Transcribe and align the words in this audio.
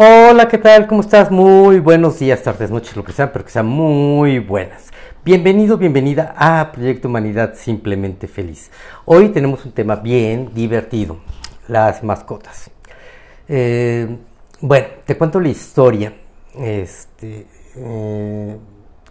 Hola, 0.00 0.46
¿qué 0.46 0.58
tal? 0.58 0.86
¿Cómo 0.86 1.00
estás? 1.00 1.28
Muy 1.28 1.80
buenos 1.80 2.20
días, 2.20 2.40
tardes, 2.44 2.70
noches, 2.70 2.94
lo 2.94 3.02
que 3.02 3.10
sea, 3.10 3.32
pero 3.32 3.44
que 3.44 3.50
sean 3.50 3.66
muy 3.66 4.38
buenas. 4.38 4.92
Bienvenido, 5.24 5.76
bienvenida 5.76 6.36
a 6.38 6.70
Proyecto 6.70 7.08
Humanidad 7.08 7.54
Simplemente 7.56 8.28
Feliz. 8.28 8.70
Hoy 9.06 9.30
tenemos 9.30 9.64
un 9.64 9.72
tema 9.72 9.96
bien 9.96 10.54
divertido, 10.54 11.18
las 11.66 12.04
mascotas. 12.04 12.70
Eh, 13.48 14.06
bueno, 14.60 14.86
te 15.04 15.18
cuento 15.18 15.40
la 15.40 15.48
historia. 15.48 16.12
Este, 16.56 17.48
eh, 17.74 18.56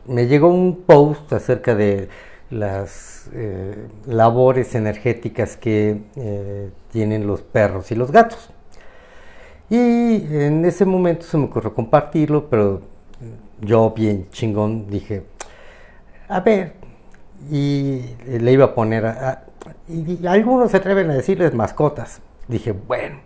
me 0.06 0.26
llegó 0.28 0.48
un 0.48 0.84
post 0.84 1.34
acerca 1.34 1.76
de 1.76 2.08
las 2.50 3.30
eh, 3.34 3.88
labores 4.06 4.74
energéticas 4.74 5.58
que 5.58 6.00
tienen 6.94 7.28
los 7.28 7.42
perros 7.42 7.92
y 7.92 7.96
los 7.96 8.10
gatos. 8.10 8.52
Y 9.70 9.76
en 9.76 10.64
ese 10.66 10.86
momento 10.86 11.26
se 11.26 11.38
me 11.38 11.46
ocurrió 11.46 11.74
compartirlo, 11.74 12.50
pero 12.50 12.82
yo 13.62 13.92
bien 13.92 14.30
chingón 14.32 14.90
dije, 14.90 15.24
a 16.30 16.40
ver, 16.40 16.74
y 17.52 18.02
le 18.26 18.52
iba 18.52 18.66
a 18.66 18.76
poner, 18.76 19.14
y, 19.90 20.26
algunos 20.26 20.72
se 20.72 20.78
atreven 20.78 21.10
a 21.10 21.16
decirles 21.16 21.54
mascotas. 21.54 22.22
Dije, 22.48 22.72
bueno, 22.72 23.20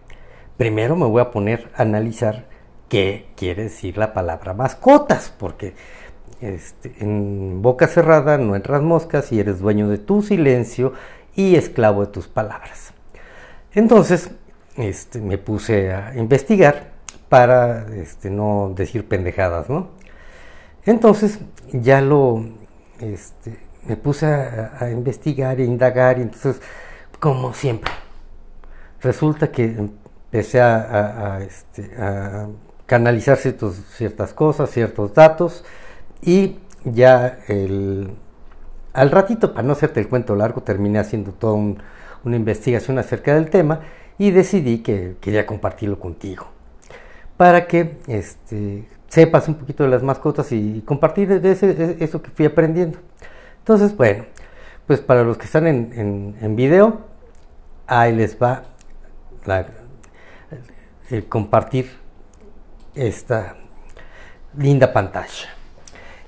primero 0.58 0.96
me 0.96 1.06
voy 1.06 1.22
a 1.22 1.32
poner 1.32 1.70
a 1.76 1.84
analizar 1.84 2.46
qué 2.90 3.28
quiere 3.36 3.64
decir 3.64 3.98
la 3.98 4.14
palabra 4.14 4.54
mascotas, 4.54 5.34
porque 5.38 5.76
este, 6.42 6.96
en 7.00 7.62
boca 7.62 7.88
cerrada 7.88 8.38
no 8.40 8.56
entras 8.56 8.82
moscas 8.82 9.32
y 9.32 9.40
eres 9.40 9.60
dueño 9.60 9.88
de 9.90 10.00
tu 10.00 10.24
silencio 10.24 10.94
y 11.36 11.56
esclavo 11.56 12.06
de 12.06 12.12
tus 12.12 12.28
palabras. 12.28 12.94
Entonces, 13.74 14.32
este, 14.82 15.22
me 15.22 15.38
puse 15.38 15.94
a 15.94 16.16
investigar 16.16 16.92
para 17.30 17.88
este, 17.96 18.30
no 18.30 18.74
decir 18.76 19.08
pendejadas, 19.08 19.70
¿no? 19.70 19.90
Entonces 20.86 21.40
ya 21.72 22.02
lo, 22.02 22.44
este, 23.00 23.58
me 23.88 23.96
puse 23.98 24.26
a, 24.26 24.90
investigar 24.92 25.60
e 25.60 25.64
indagar 25.64 26.20
y 26.20 26.24
entonces, 26.24 26.62
como 27.20 27.54
siempre, 27.54 27.92
resulta 29.02 29.52
que 29.52 29.64
empecé 29.64 30.62
a, 30.62 31.40
este, 31.42 31.92
canalizar 32.86 33.38
ciertas 33.38 34.34
cosas, 34.34 34.70
ciertos 34.70 35.14
datos 35.14 35.64
y 36.22 36.60
ya 36.84 37.40
el, 37.48 38.12
al 38.94 39.12
ratito, 39.12 39.54
para 39.54 39.66
no 39.66 39.74
hacerte 39.74 40.00
el 40.00 40.10
cuento 40.10 40.36
largo, 40.36 40.62
terminé 40.62 41.00
haciendo 41.00 41.32
toda 41.32 41.54
una 41.54 42.36
investigación 42.36 43.00
acerca 43.00 43.36
del 43.36 43.50
tema 43.50 43.82
y 44.22 44.30
decidí 44.30 44.84
que 44.84 45.16
quería 45.20 45.48
compartirlo 45.48 46.00
contigo 46.00 46.46
para 47.38 47.66
que 47.66 47.98
este, 48.06 48.88
sepas 49.08 49.48
un 49.48 49.56
poquito 49.56 49.84
de 49.84 49.90
las 49.90 50.04
mascotas 50.04 50.52
y 50.52 50.84
compartir 50.86 51.32
eso 51.44 52.22
que 52.22 52.30
fui 52.30 52.46
aprendiendo. 52.46 53.00
Entonces, 53.58 53.98
bueno, 53.98 54.26
pues 54.86 55.00
para 55.00 55.24
los 55.24 55.40
que 55.40 55.46
están 55.46 55.66
en, 55.66 56.56
video, 56.56 57.00
ahí 57.88 58.16
les 58.16 58.40
va 58.40 58.62
el 61.10 61.28
compartir 61.28 61.90
esta 62.94 63.56
linda 64.56 64.94
pantalla. 64.94 65.50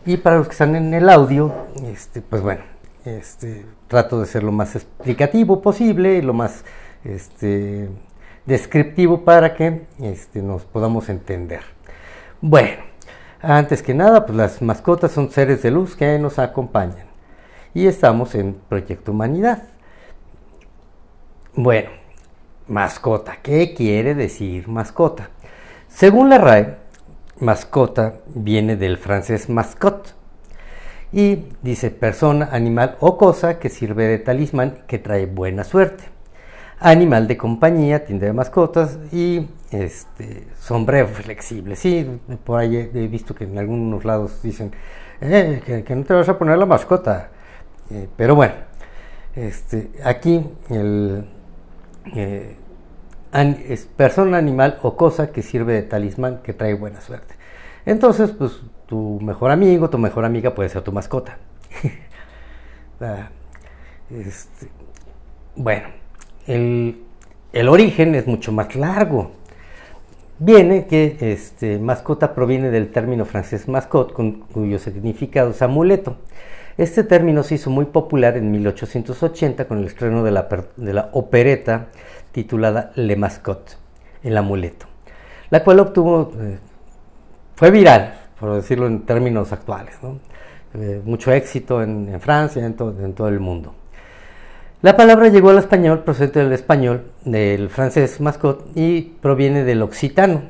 Y 0.03 0.17
para 0.17 0.37
los 0.37 0.47
que 0.47 0.53
están 0.53 0.75
en 0.75 0.95
el 0.95 1.07
audio, 1.09 1.53
este, 1.85 2.23
pues 2.23 2.41
bueno, 2.41 2.63
este, 3.05 3.67
trato 3.87 4.19
de 4.19 4.25
ser 4.25 4.41
lo 4.41 4.51
más 4.51 4.75
explicativo 4.75 5.61
posible, 5.61 6.23
lo 6.23 6.33
más 6.33 6.65
este, 7.05 7.89
descriptivo 8.45 9.23
para 9.23 9.55
que 9.55 9.85
este, 9.99 10.41
nos 10.41 10.63
podamos 10.63 11.09
entender. 11.09 11.61
Bueno, 12.41 12.83
antes 13.41 13.81
que 13.81 13.93
nada, 13.93 14.25
pues 14.25 14.37
las 14.37 14.61
mascotas 14.61 15.11
son 15.11 15.31
seres 15.31 15.61
de 15.63 15.71
luz 15.71 15.95
que 15.95 16.17
nos 16.19 16.39
acompañan 16.39 17.07
y 17.73 17.87
estamos 17.87 18.35
en 18.35 18.53
Proyecto 18.53 19.11
Humanidad. 19.11 19.63
Bueno, 21.55 21.89
mascota, 22.67 23.37
¿qué 23.41 23.73
quiere 23.73 24.15
decir 24.15 24.67
mascota? 24.67 25.29
Según 25.87 26.29
la 26.29 26.37
RAE, 26.37 26.77
mascota 27.39 28.15
viene 28.33 28.75
del 28.75 28.97
francés 28.97 29.49
mascotte 29.49 30.13
y 31.11 31.45
dice 31.61 31.91
persona, 31.91 32.49
animal 32.51 32.97
o 32.99 33.17
cosa 33.17 33.59
que 33.59 33.69
sirve 33.69 34.07
de 34.07 34.17
talismán 34.17 34.79
que 34.87 34.97
trae 34.97 35.27
buena 35.27 35.63
suerte 35.63 36.12
animal 36.83 37.27
de 37.27 37.37
compañía, 37.37 38.03
tienda 38.03 38.27
de 38.27 38.33
mascotas 38.33 38.99
y 39.11 39.47
este, 39.71 40.47
sombrero 40.59 41.07
flexible. 41.07 41.77
Sí, 41.77 42.19
por 42.43 42.59
ahí 42.59 42.75
he, 42.75 43.07
visto 43.07 43.33
que 43.33 43.45
en 43.45 43.57
algunos 43.57 44.03
lados 44.03 44.41
dicen 44.43 44.71
eh, 45.21 45.83
que, 45.85 45.95
no 45.95 46.03
te 46.03 46.13
vas 46.13 46.27
a 46.27 46.37
poner 46.37 46.57
la 46.57 46.65
mascota. 46.65 47.29
Eh, 47.89 48.09
pero 48.17 48.35
bueno, 48.35 48.53
este, 49.33 49.91
aquí 50.03 50.45
el, 50.69 51.25
eh, 52.15 52.57
es 53.67 53.85
persona, 53.85 54.37
animal 54.37 54.77
o 54.83 54.97
cosa 54.97 55.31
que 55.31 55.41
sirve 55.41 55.73
de 55.73 55.83
talismán 55.83 56.41
que 56.43 56.53
trae 56.53 56.73
buena 56.73 56.99
suerte. 56.99 57.35
Entonces, 57.85 58.31
pues 58.31 58.61
tu 58.87 59.19
mejor 59.21 59.51
amigo, 59.51 59.89
tu 59.89 59.97
mejor 59.97 60.25
amiga 60.25 60.53
puede 60.53 60.69
ser 60.69 60.81
tu 60.81 60.91
mascota. 60.91 61.37
Ah, 63.01 63.27
este, 64.09 64.69
bueno, 65.57 65.89
el, 66.47 66.97
origen 67.67 68.15
es 68.15 68.27
mucho 68.27 68.51
más 68.51 68.75
largo. 68.75 69.31
Viene 70.39 70.87
que 70.87 71.17
este, 71.19 71.79
mascota 71.79 72.33
proviene 72.33 72.71
del 72.71 72.91
término 72.91 73.25
francés 73.25 73.67
mascot, 73.67 74.13
con, 74.13 74.41
cuyo 74.41 74.79
significado 74.79 75.51
es 75.51 75.61
amuleto. 75.61 76.17
Este 76.77 77.03
término 77.03 77.43
se 77.43 77.55
hizo 77.55 77.69
muy 77.69 77.85
popular 77.85 78.35
en 78.35 78.51
1880 78.51 79.67
con 79.67 79.77
el 79.77 79.85
estreno 79.85 80.23
de 80.23 80.31
la, 80.31 80.47
de 80.75 80.93
la 80.93 81.09
opereta 81.13 81.87
titulada 82.31 82.91
Le 82.95 83.15
Mascot, 83.15 83.77
el 84.23 84.35
amuleto, 84.35 84.87
la 85.51 85.63
cual 85.63 85.79
obtuvo, 85.79 86.31
eh, 86.39 86.57
fue 87.55 87.69
viral, 87.69 88.15
por 88.39 88.55
decirlo 88.55 88.87
en 88.87 89.01
términos 89.05 89.53
actuales, 89.53 89.95
eh, 90.73 90.99
mucho 91.05 91.31
éxito 91.31 91.83
en, 91.83 92.19
Francia, 92.19 92.65
en 92.65 92.73
todo 92.73 93.27
el 93.27 93.39
mundo. 93.39 93.75
La 94.83 94.97
palabra 94.97 95.29
llegó 95.29 95.51
al 95.51 95.59
español 95.59 96.03
procede 96.03 96.43
del 96.43 96.51
español, 96.51 97.05
del 97.23 97.69
francés 97.69 98.19
mascot 98.19 98.67
y 98.75 99.13
proviene 99.21 99.63
del 99.63 99.81
occitano, 99.81 100.41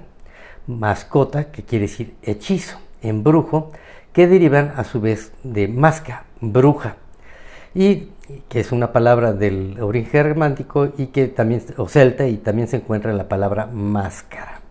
mascota, 0.65 1.51
que 1.51 1.61
quiere 1.61 1.83
decir 1.83 2.15
hechizo, 2.23 2.79
embrujo, 3.03 3.71
que 4.11 4.25
derivan 4.25 4.73
a 4.75 4.85
su 4.85 5.01
vez 5.01 5.33
de 5.43 5.67
masca, 5.67 6.23
bruja, 6.41 6.95
y 7.75 8.09
que 8.49 8.59
es 8.59 8.71
una 8.71 8.91
palabra 8.91 9.33
del 9.33 9.79
origen 9.79 10.09
germánico 10.09 10.89
y 10.97 11.07
que 11.07 11.27
también, 11.27 11.63
o 11.77 11.87
celta, 11.87 12.25
y 12.25 12.37
también 12.37 12.67
se 12.67 12.77
encuentra 12.77 13.11
en 13.11 13.19
la 13.19 13.29
palabra 13.29 13.67
máscara. 13.67 14.61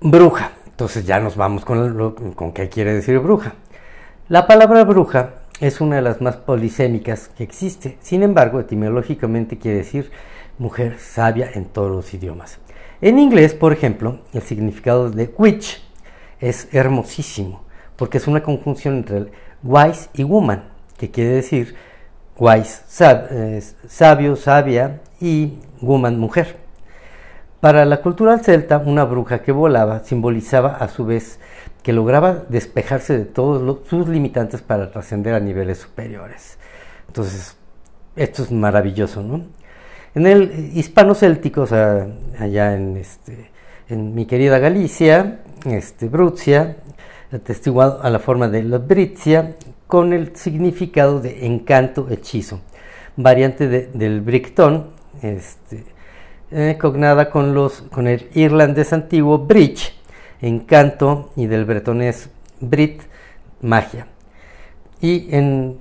Bruja, 0.00 0.52
entonces 0.64 1.04
ya 1.04 1.20
nos 1.20 1.36
vamos 1.36 1.66
con 1.66 2.52
qué 2.54 2.70
quiere 2.70 2.94
decir 2.94 3.18
bruja. 3.18 3.52
La 4.30 4.46
palabra 4.46 4.84
bruja 4.84 5.39
es 5.60 5.80
una 5.80 5.96
de 5.96 6.02
las 6.02 6.20
más 6.20 6.36
polisémicas 6.36 7.28
que 7.28 7.44
existe. 7.44 7.98
Sin 8.00 8.22
embargo, 8.22 8.60
etimológicamente 8.60 9.58
quiere 9.58 9.78
decir 9.78 10.10
mujer 10.58 10.98
sabia 10.98 11.50
en 11.54 11.66
todos 11.66 11.90
los 11.90 12.12
idiomas. 12.14 12.58
En 13.00 13.18
inglés, 13.18 13.54
por 13.54 13.72
ejemplo, 13.72 14.20
el 14.32 14.42
significado 14.42 15.10
de 15.10 15.32
witch 15.38 15.82
es 16.38 16.68
hermosísimo, 16.72 17.62
porque 17.96 18.18
es 18.18 18.26
una 18.26 18.42
conjunción 18.42 18.96
entre 18.96 19.30
wise 19.62 20.08
y 20.14 20.22
woman, 20.22 20.64
que 20.98 21.10
quiere 21.10 21.30
decir 21.30 21.74
wise, 22.36 22.82
sabio, 23.86 24.36
sabia, 24.36 25.00
y 25.20 25.58
woman, 25.80 26.18
mujer. 26.18 26.59
Para 27.60 27.84
la 27.84 28.00
cultura 28.00 28.38
celta, 28.38 28.78
una 28.78 29.04
bruja 29.04 29.42
que 29.42 29.52
volaba 29.52 30.00
simbolizaba 30.00 30.76
a 30.76 30.88
su 30.88 31.04
vez 31.04 31.38
que 31.82 31.92
lograba 31.92 32.44
despejarse 32.48 33.18
de 33.18 33.26
todos 33.26 33.86
sus 33.86 34.08
limitantes 34.08 34.62
para 34.62 34.90
trascender 34.90 35.34
a 35.34 35.40
niveles 35.40 35.76
superiores. 35.78 36.58
Entonces, 37.08 37.56
esto 38.16 38.42
es 38.42 38.50
maravilloso, 38.50 39.22
¿no? 39.22 39.44
En 40.14 40.26
el 40.26 40.70
hispano-céltico, 40.74 41.66
allá 42.38 42.74
en, 42.74 42.96
este, 42.96 43.50
en 43.90 44.14
mi 44.14 44.24
querida 44.24 44.58
Galicia, 44.58 45.40
este, 45.66 46.08
Brucia, 46.08 46.78
atestiguado 47.30 48.02
a 48.02 48.08
la 48.08 48.18
forma 48.20 48.48
de 48.48 48.62
la 48.62 48.78
Britzia, 48.78 49.54
con 49.86 50.14
el 50.14 50.34
significado 50.34 51.20
de 51.20 51.46
encanto, 51.46 52.08
hechizo, 52.08 52.60
variante 53.16 53.68
del 53.68 54.20
brictón, 54.22 54.86
este, 55.20 55.84
eh, 56.52 56.76
cognada 56.80 57.30
con, 57.30 57.54
los, 57.54 57.82
con 57.82 58.08
el 58.08 58.28
irlandés 58.34 58.92
antiguo 58.92 59.38
bridge, 59.38 59.94
encanto 60.40 61.30
y 61.36 61.46
del 61.46 61.64
bretonés 61.64 62.30
brit, 62.60 63.02
magia. 63.60 64.06
Y 65.00 65.34
en, 65.34 65.78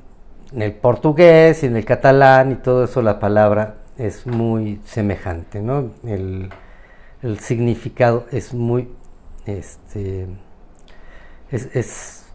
el 0.56 0.74
portugués 0.74 1.64
y 1.64 1.68
en 1.68 1.76
el 1.76 1.86
catalán 1.86 2.52
y 2.52 2.56
todo 2.56 2.84
eso 2.84 3.02
la 3.02 3.20
palabra 3.20 3.78
es 3.98 4.26
muy 4.26 4.80
semejante, 4.86 5.62
¿no? 5.62 5.92
El, 6.04 6.52
significado 7.40 8.28
es 8.32 8.54
muy 8.54 8.88
este, 9.46 10.28
es, 11.52 12.26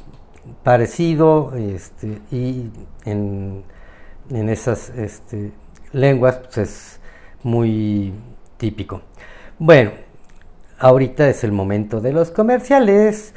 parecido 0.63 1.55
este, 1.57 2.19
y 2.31 2.71
en, 3.07 3.65
en 4.29 4.49
esas 4.51 4.91
este, 4.91 5.53
lenguas 5.93 6.37
pues 6.39 6.59
es 6.59 7.01
muy 7.45 8.13
típico. 8.57 9.03
Bueno, 9.59 9.93
ahorita 10.81 11.29
es 11.29 11.45
el 11.45 11.53
momento 11.53 12.01
de 12.01 12.13
los 12.13 12.33
comerciales. 12.33 13.35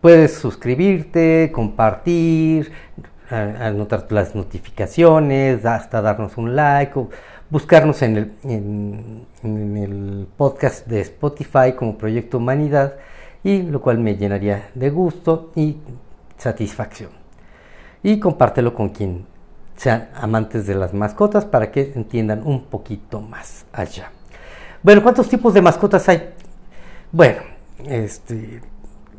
puedes 0.00 0.34
suscribirte, 0.34 1.52
compartir, 1.52 2.72
anotar 3.30 4.06
las 4.10 4.34
notificaciones, 4.34 5.64
hasta 5.64 6.02
darnos 6.02 6.36
un 6.36 6.56
like 6.56 6.98
buscarnos 7.50 8.00
en 8.02 8.16
el, 8.16 8.32
en, 8.44 9.76
el 9.76 10.28
podcast 10.36 10.86
de 10.86 11.00
Spotify 11.00 11.72
como 11.76 11.98
Proyecto 11.98 12.38
Humanidad 12.38 12.94
y 13.42 13.62
lo 13.62 13.80
cual 13.80 13.98
me 13.98 14.16
llenaría 14.16 14.70
de 14.74 14.90
gusto 14.90 15.50
y 15.56 15.78
satisfacción. 16.38 17.10
Y 18.02 18.18
compártelo 18.18 18.72
con 18.72 18.90
quien 18.90 19.26
sean 19.80 20.10
amantes 20.14 20.66
de 20.66 20.74
las 20.74 20.92
mascotas 20.92 21.46
para 21.46 21.72
que 21.72 21.92
entiendan 21.96 22.42
un 22.44 22.64
poquito 22.64 23.22
más 23.22 23.64
allá. 23.72 24.10
Bueno, 24.82 25.02
¿cuántos 25.02 25.26
tipos 25.26 25.54
de 25.54 25.62
mascotas 25.62 26.06
hay? 26.10 26.34
Bueno, 27.10 27.40
este, 27.86 28.60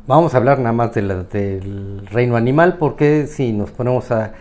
vamos 0.06 0.34
a 0.34 0.36
hablar 0.36 0.60
nada 0.60 0.72
más 0.72 0.94
de 0.94 1.02
la, 1.02 1.24
del 1.24 2.06
reino 2.06 2.36
animal 2.36 2.76
porque 2.78 3.26
si 3.26 3.52
nos 3.52 3.72
ponemos 3.72 4.12
a, 4.12 4.34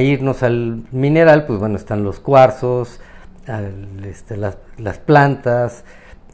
irnos 0.00 0.42
al 0.42 0.82
mineral, 0.90 1.46
pues 1.46 1.60
bueno, 1.60 1.76
están 1.76 2.02
los 2.02 2.18
cuarzos, 2.18 2.98
este, 4.04 4.36
las, 4.36 4.56
plantas, 5.06 5.84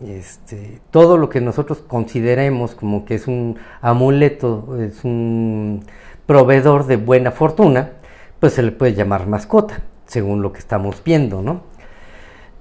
este, 0.00 0.80
todo 0.90 1.18
lo 1.18 1.28
que 1.28 1.42
nosotros 1.42 1.82
consideremos 1.86 2.74
como 2.74 3.04
que 3.04 3.16
es 3.16 3.26
un 3.26 3.58
amuleto, 3.82 4.78
es 4.80 5.04
un 5.04 5.84
proveedor 6.24 6.86
de 6.86 6.96
buena 6.96 7.32
fortuna, 7.32 7.90
pues 8.46 8.54
se 8.54 8.62
le 8.62 8.70
puede 8.70 8.94
llamar 8.94 9.26
mascota, 9.26 9.80
según 10.06 10.40
lo 10.40 10.52
que 10.52 10.60
estamos 10.60 11.02
viendo, 11.04 11.42
¿no? 11.42 11.62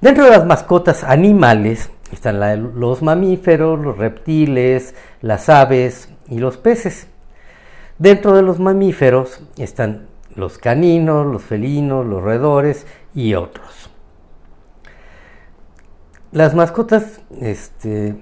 Dentro 0.02 0.24
de 0.24 0.32
las 0.32 0.44
mascotas 0.44 1.04
animales 1.04 1.92
están 2.12 2.40
los 2.80 3.04
mamíferos, 3.04 3.80
los 3.80 3.96
reptiles, 3.96 4.96
las 5.22 5.48
aves 5.48 6.10
y 6.28 6.40
los 6.40 6.58
peces. 6.58 7.06
Dentro 8.00 8.36
de 8.36 8.42
los 8.42 8.60
mamíferos 8.60 9.42
están 9.58 10.08
los 10.34 10.58
caninos, 10.58 11.28
los 11.28 11.44
felinos, 11.44 12.04
los 12.04 12.24
roedores 12.24 12.88
y 13.14 13.36
otros. 13.36 13.92
Las 16.32 16.56
mascotas, 16.56 17.22
este, 17.40 18.16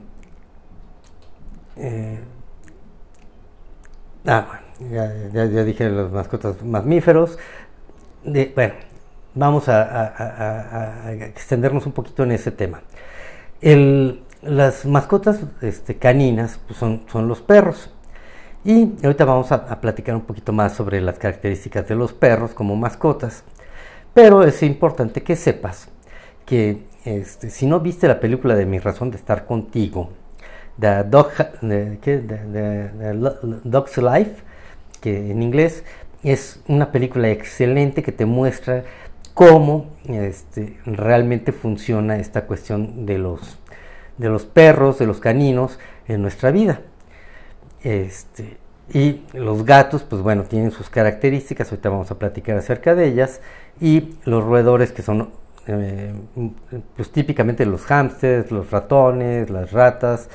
eh, 1.78 2.20
ah, 4.26 4.63
ya, 4.92 5.48
dije 5.64 5.90
los 5.90 6.12
mascotas 6.12 6.64
mamíferos. 6.64 7.38
bueno, 8.24 8.74
vamos 9.36 9.70
a, 9.70 11.12
extendernos 11.12 11.86
un 11.86 11.92
poquito 11.92 12.24
en 12.24 12.32
ese 12.32 12.52
tema. 12.52 12.82
las 14.42 14.86
mascotas 14.86 15.40
este, 15.62 15.96
caninas 15.96 16.60
pues, 16.68 16.80
son, 16.80 17.04
son, 17.12 17.28
los 17.28 17.42
perros. 17.42 17.90
Y 18.66 18.94
ahorita 19.04 19.26
vamos 19.26 19.52
a, 19.52 19.82
platicar 19.82 20.16
un 20.16 20.22
poquito 20.22 20.54
más 20.54 20.74
sobre 20.74 21.02
las 21.02 21.20
características 21.20 21.88
de 21.88 21.96
los 21.96 22.14
perros 22.14 22.54
como 22.54 22.76
mascotas. 22.76 23.44
Pero 24.14 24.44
es 24.44 24.64
importante 24.64 25.24
que 25.24 25.36
sepas 25.36 25.90
que 26.46 26.84
este, 27.06 27.50
si 27.50 27.66
no 27.66 27.80
viste 27.80 28.08
la 28.08 28.20
película 28.20 28.56
de 28.56 28.66
Mi 28.66 28.80
razón 28.80 29.12
de 29.12 29.18
estar 29.18 29.46
contigo, 29.46 30.10
The, 30.80 31.04
Dog's 33.64 33.98
Life, 33.98 34.44
que 35.04 35.32
en 35.32 35.44
inglés 35.44 35.84
es 36.24 36.62
una 36.70 36.94
película 36.94 37.30
excelente 37.30 38.04
que 38.04 38.14
te 38.14 38.26
muestra 38.26 38.86
cómo 39.34 39.88
este, 40.06 40.78
realmente 40.86 41.52
funciona 41.52 42.16
esta 42.20 42.46
cuestión 42.46 43.06
de 43.06 43.18
los, 43.18 43.60
de 44.18 44.30
los 44.30 44.46
perros, 44.46 45.00
de 45.00 45.06
los 45.06 45.20
caninos 45.20 45.78
en 46.08 46.22
nuestra 46.22 46.52
vida. 46.52 46.80
Este, 47.84 48.56
y 48.94 49.24
los 49.34 49.66
gatos, 49.66 50.04
pues 50.04 50.22
bueno, 50.22 50.44
tienen 50.44 50.72
sus 50.72 50.90
características, 50.90 51.70
ahorita 51.70 51.90
vamos 51.90 52.10
a 52.10 52.18
platicar 52.18 52.56
acerca 52.56 52.96
de 52.96 53.08
ellas, 53.08 53.42
y 53.82 54.16
los 54.24 54.42
roedores 54.42 54.94
que 54.94 55.02
son 55.02 55.32
eh, 55.68 56.14
pues 56.96 57.12
típicamente 57.12 57.66
los 57.66 57.84
hámsters, 57.84 58.52
los 58.52 58.72
ratones, 58.72 59.50
las 59.50 59.74
ratas, 59.74 60.30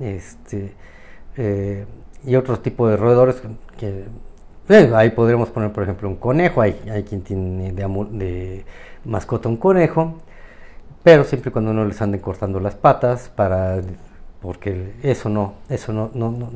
este, 0.00 0.74
eh, 1.36 1.86
y 2.24 2.36
otros 2.36 2.62
tipos 2.62 2.90
de 2.90 2.96
roedores 2.96 3.42
que 3.78 4.04
ahí 4.94 5.10
podremos 5.10 5.50
poner, 5.50 5.72
por 5.72 5.82
ejemplo, 5.82 6.08
un 6.08 6.16
conejo. 6.16 6.60
Hay, 6.60 6.80
hay 6.90 7.02
quien 7.02 7.22
tiene 7.22 7.72
de, 7.72 8.64
mascota 9.04 9.48
un 9.48 9.56
conejo, 9.56 10.14
pero 11.02 11.24
siempre 11.24 11.50
cuando 11.50 11.72
no 11.72 11.84
les 11.84 12.00
anden 12.00 12.20
cortando 12.20 12.60
las 12.60 12.74
patas, 12.74 13.30
para 13.34 13.80
porque 14.40 14.94
eso 15.02 15.28
no, 15.28 15.54
eso 15.68 15.92
no, 15.92 16.10
no, 16.14 16.30
no, 16.32 16.50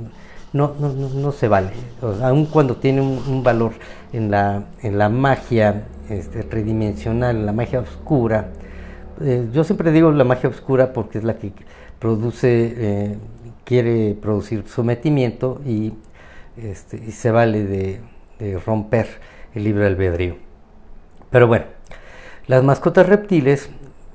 no, 0.52 0.74
no, 0.78 1.08
no 1.08 1.32
se 1.32 1.46
vale. 1.46 1.70
aun 2.22 2.46
cuando 2.46 2.76
tiene 2.76 3.00
un, 3.00 3.42
valor 3.44 3.72
en 4.12 4.30
la, 4.30 4.64
en 4.82 4.98
la 4.98 5.08
magia 5.08 5.84
este, 6.08 6.42
tridimensional, 6.42 7.36
en 7.36 7.46
la 7.46 7.52
magia 7.52 7.80
oscura, 7.80 8.48
eh, 9.20 9.48
yo 9.52 9.62
siempre 9.62 9.92
digo 9.92 10.10
la 10.10 10.24
magia 10.24 10.48
oscura 10.48 10.92
porque 10.92 11.18
es 11.18 11.24
la 11.24 11.36
que 11.36 11.52
produce, 12.00 12.74
eh, 12.76 13.18
quiere 13.66 14.14
producir 14.14 14.64
sometimiento 14.66 15.60
y 15.66 15.92
este, 16.56 16.96
y 16.96 17.12
se 17.12 17.30
vale 17.30 17.64
de, 17.64 18.00
romper 18.64 19.06
el 19.54 19.64
libre 19.64 19.86
albedrío. 19.86 20.36
Pero 21.30 21.46
bueno, 21.46 21.66
las 22.46 22.62
mascotas 22.64 23.06
reptiles, 23.06 23.68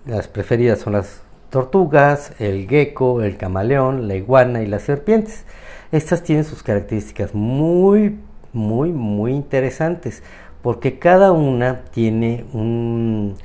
las 0.06 0.28
preferidas 0.28 0.80
son 0.80 0.94
las 0.94 1.22
tortugas, 1.50 2.34
el 2.40 2.68
gecko, 2.68 3.22
el 3.22 3.38
camaleón, 3.38 4.08
la 4.08 4.16
iguana 4.16 4.64
y 4.64 4.68
las 4.68 4.84
serpientes. 4.84 5.46
Estas 5.92 6.24
tienen 6.24 6.46
sus 6.46 6.64
características 6.64 7.36
muy, 7.36 8.20
muy, 8.54 8.92
muy 8.92 9.34
interesantes, 9.34 10.24
porque 10.64 10.98
cada 10.98 11.32
una 11.32 11.82
tiene 11.92 12.46
un 12.54 13.36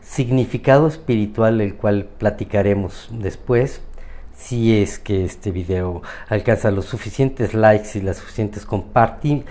significado 0.00 0.86
espiritual, 0.86 1.60
el 1.60 1.74
cual 1.74 2.08
platicaremos 2.18 3.10
después, 3.12 3.82
si 4.36 4.80
es 4.80 4.98
que 4.98 5.24
este 5.24 5.50
video 5.50 6.02
alcanza 6.28 6.70
los 6.70 6.84
suficientes 6.84 7.54
likes 7.54 7.98
y 7.98 8.02
las 8.02 8.18
suficientes 8.18 8.66
compartir, 8.66 9.44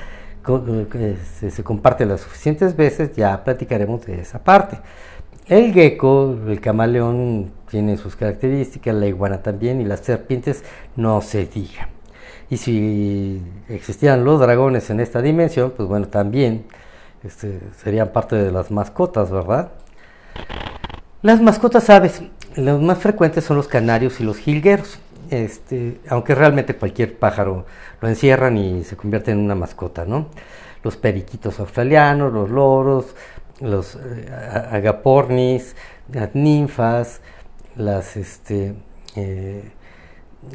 se, 1.39 1.63
comparte 1.63 2.06
las 2.06 2.22
suficientes 2.22 2.75
veces, 2.75 3.15
ya 3.15 3.44
platicaremos 3.44 4.06
de 4.06 4.22
esa 4.22 4.44
parte. 4.44 4.77
El 5.48 5.74
gecko, 5.74 6.38
el 6.48 6.60
camaleón, 6.62 7.51
tiene 7.70 7.98
sus 7.98 8.15
características, 8.15 8.96
la 8.96 9.08
iguana 9.08 9.42
también, 9.42 9.82
y 9.82 9.86
las 9.86 10.01
serpientes 10.01 10.63
no 10.96 11.22
se 11.22 11.46
diga. 11.46 11.89
Y 12.50 12.58
si 12.58 13.42
existieran 13.70 14.24
los 14.24 14.39
dragones 14.39 14.89
en 14.92 15.00
esta 15.00 15.22
dimensión, 15.22 15.74
pues 15.75 15.89
bueno, 15.89 16.08
también 16.08 16.65
este, 17.24 17.60
serían 17.84 18.10
parte 18.10 18.36
de 18.36 18.51
las 18.51 18.70
mascotas, 18.70 19.32
¿verdad? 19.32 19.72
Las 21.22 21.42
mascotas 21.42 21.89
aves 21.89 22.22
los 22.55 22.81
más 22.81 23.00
frecuentes 23.00 23.43
son 23.43 23.57
los 23.57 23.67
canarios 23.67 24.19
y 24.19 24.24
los 24.24 24.38
jilgueros. 24.38 25.00
Este, 25.29 26.00
aunque 26.07 26.35
realmente 26.35 26.75
cualquier 26.75 27.17
pájaro 27.17 27.65
lo 28.00 28.07
encierran 28.07 28.57
y 28.57 28.83
se 28.83 28.95
convierte 28.95 29.31
en 29.31 29.39
una 29.39 29.55
mascota, 29.55 30.05
¿no? 30.05 30.27
Los 30.83 30.97
periquitos 30.97 31.59
australianos, 31.59 32.31
los 32.31 32.50
loros, 32.50 33.15
los 33.59 33.95
eh, 33.95 34.29
agapornis, 34.71 35.75
las 36.12 36.35
ninfas, 36.35 37.21
las 37.75 38.17
este, 38.17 38.75
eh, 39.15 39.71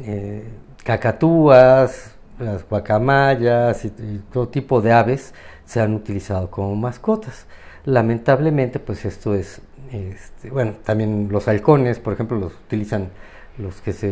eh, 0.03 0.43
cacatúas, 0.83 2.15
las 2.39 2.67
guacamayas 2.67 3.85
y, 3.85 3.89
todo 4.31 4.47
tipo 4.47 4.81
de 4.81 4.93
aves 4.93 5.33
se 5.65 5.81
han 5.81 5.93
utilizado 5.93 6.49
como 6.49 6.75
mascotas. 6.75 7.45
Lamentablemente, 7.85 8.79
pues 8.79 9.05
esto 9.05 9.35
es 9.35 9.61
este, 9.91 10.49
bueno, 10.49 10.73
también 10.83 11.27
los 11.29 11.47
halcones, 11.47 11.99
por 11.99 12.13
ejemplo, 12.13 12.39
los 12.39 12.53
utilizan 12.53 13.09
los 13.57 13.81
que 13.81 13.93
se 13.93 14.07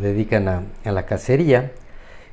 dedican 0.00 0.48
a, 0.48 0.64
la 0.84 1.06
cacería 1.06 1.72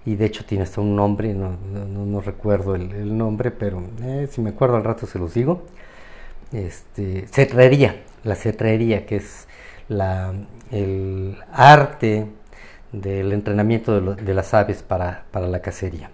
y 0.05 0.15
de 0.15 0.25
hecho 0.25 0.45
tiene 0.45 0.63
hasta 0.63 0.81
un 0.81 0.95
nombre, 0.95 1.33
no, 1.33 2.21
recuerdo 2.21 2.75
el, 2.75 3.15
nombre, 3.17 3.51
pero 3.51 3.83
eh, 4.01 4.27
si 4.31 4.41
me 4.41 4.49
acuerdo 4.51 4.77
al 4.77 4.83
rato 4.83 5.05
se 5.05 5.19
los 5.19 5.33
digo. 5.33 5.63
Este, 6.51 7.27
cetrería, 7.27 8.03
la 8.23 8.35
cetrería, 8.35 9.05
que 9.05 9.17
es 9.17 9.47
la, 9.89 10.33
el 10.71 11.37
arte 11.51 12.25
del 12.91 13.33
entrenamiento 13.33 14.15
de, 14.15 14.33
las 14.33 14.53
aves 14.53 14.81
para, 14.81 15.25
para 15.31 15.47
la 15.47 15.61
cacería. 15.61 16.09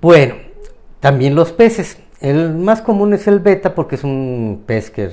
Bueno, 0.00 0.34
también 1.00 1.34
los 1.34 1.52
peces. 1.52 1.98
El 2.20 2.54
más 2.54 2.80
común 2.80 3.12
es 3.12 3.26
el 3.26 3.40
beta 3.40 3.74
porque 3.74 3.96
es 3.96 4.04
un 4.04 4.62
pez 4.66 4.90
que 4.90 5.10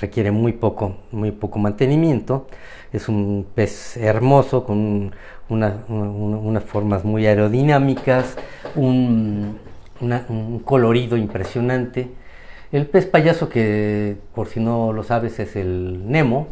requiere 0.00 0.30
muy 0.30 0.52
poco, 0.52 0.96
muy 1.12 1.30
poco 1.30 1.58
mantenimiento. 1.58 2.46
Es 2.92 3.08
un 3.08 3.46
pez 3.54 3.96
hermoso 3.96 4.64
con 4.64 5.14
unas 5.48 6.64
formas 6.64 7.04
muy 7.04 7.26
aerodinámicas, 7.26 8.36
un, 8.74 9.58
un 10.00 10.58
colorido 10.60 11.16
impresionante. 11.16 12.08
El 12.72 12.86
pez 12.86 13.06
payaso 13.06 13.48
que, 13.48 14.16
por 14.34 14.48
si 14.48 14.60
no 14.60 14.92
lo 14.92 15.02
sabes, 15.02 15.38
es 15.38 15.56
el 15.56 16.10
Nemo, 16.10 16.48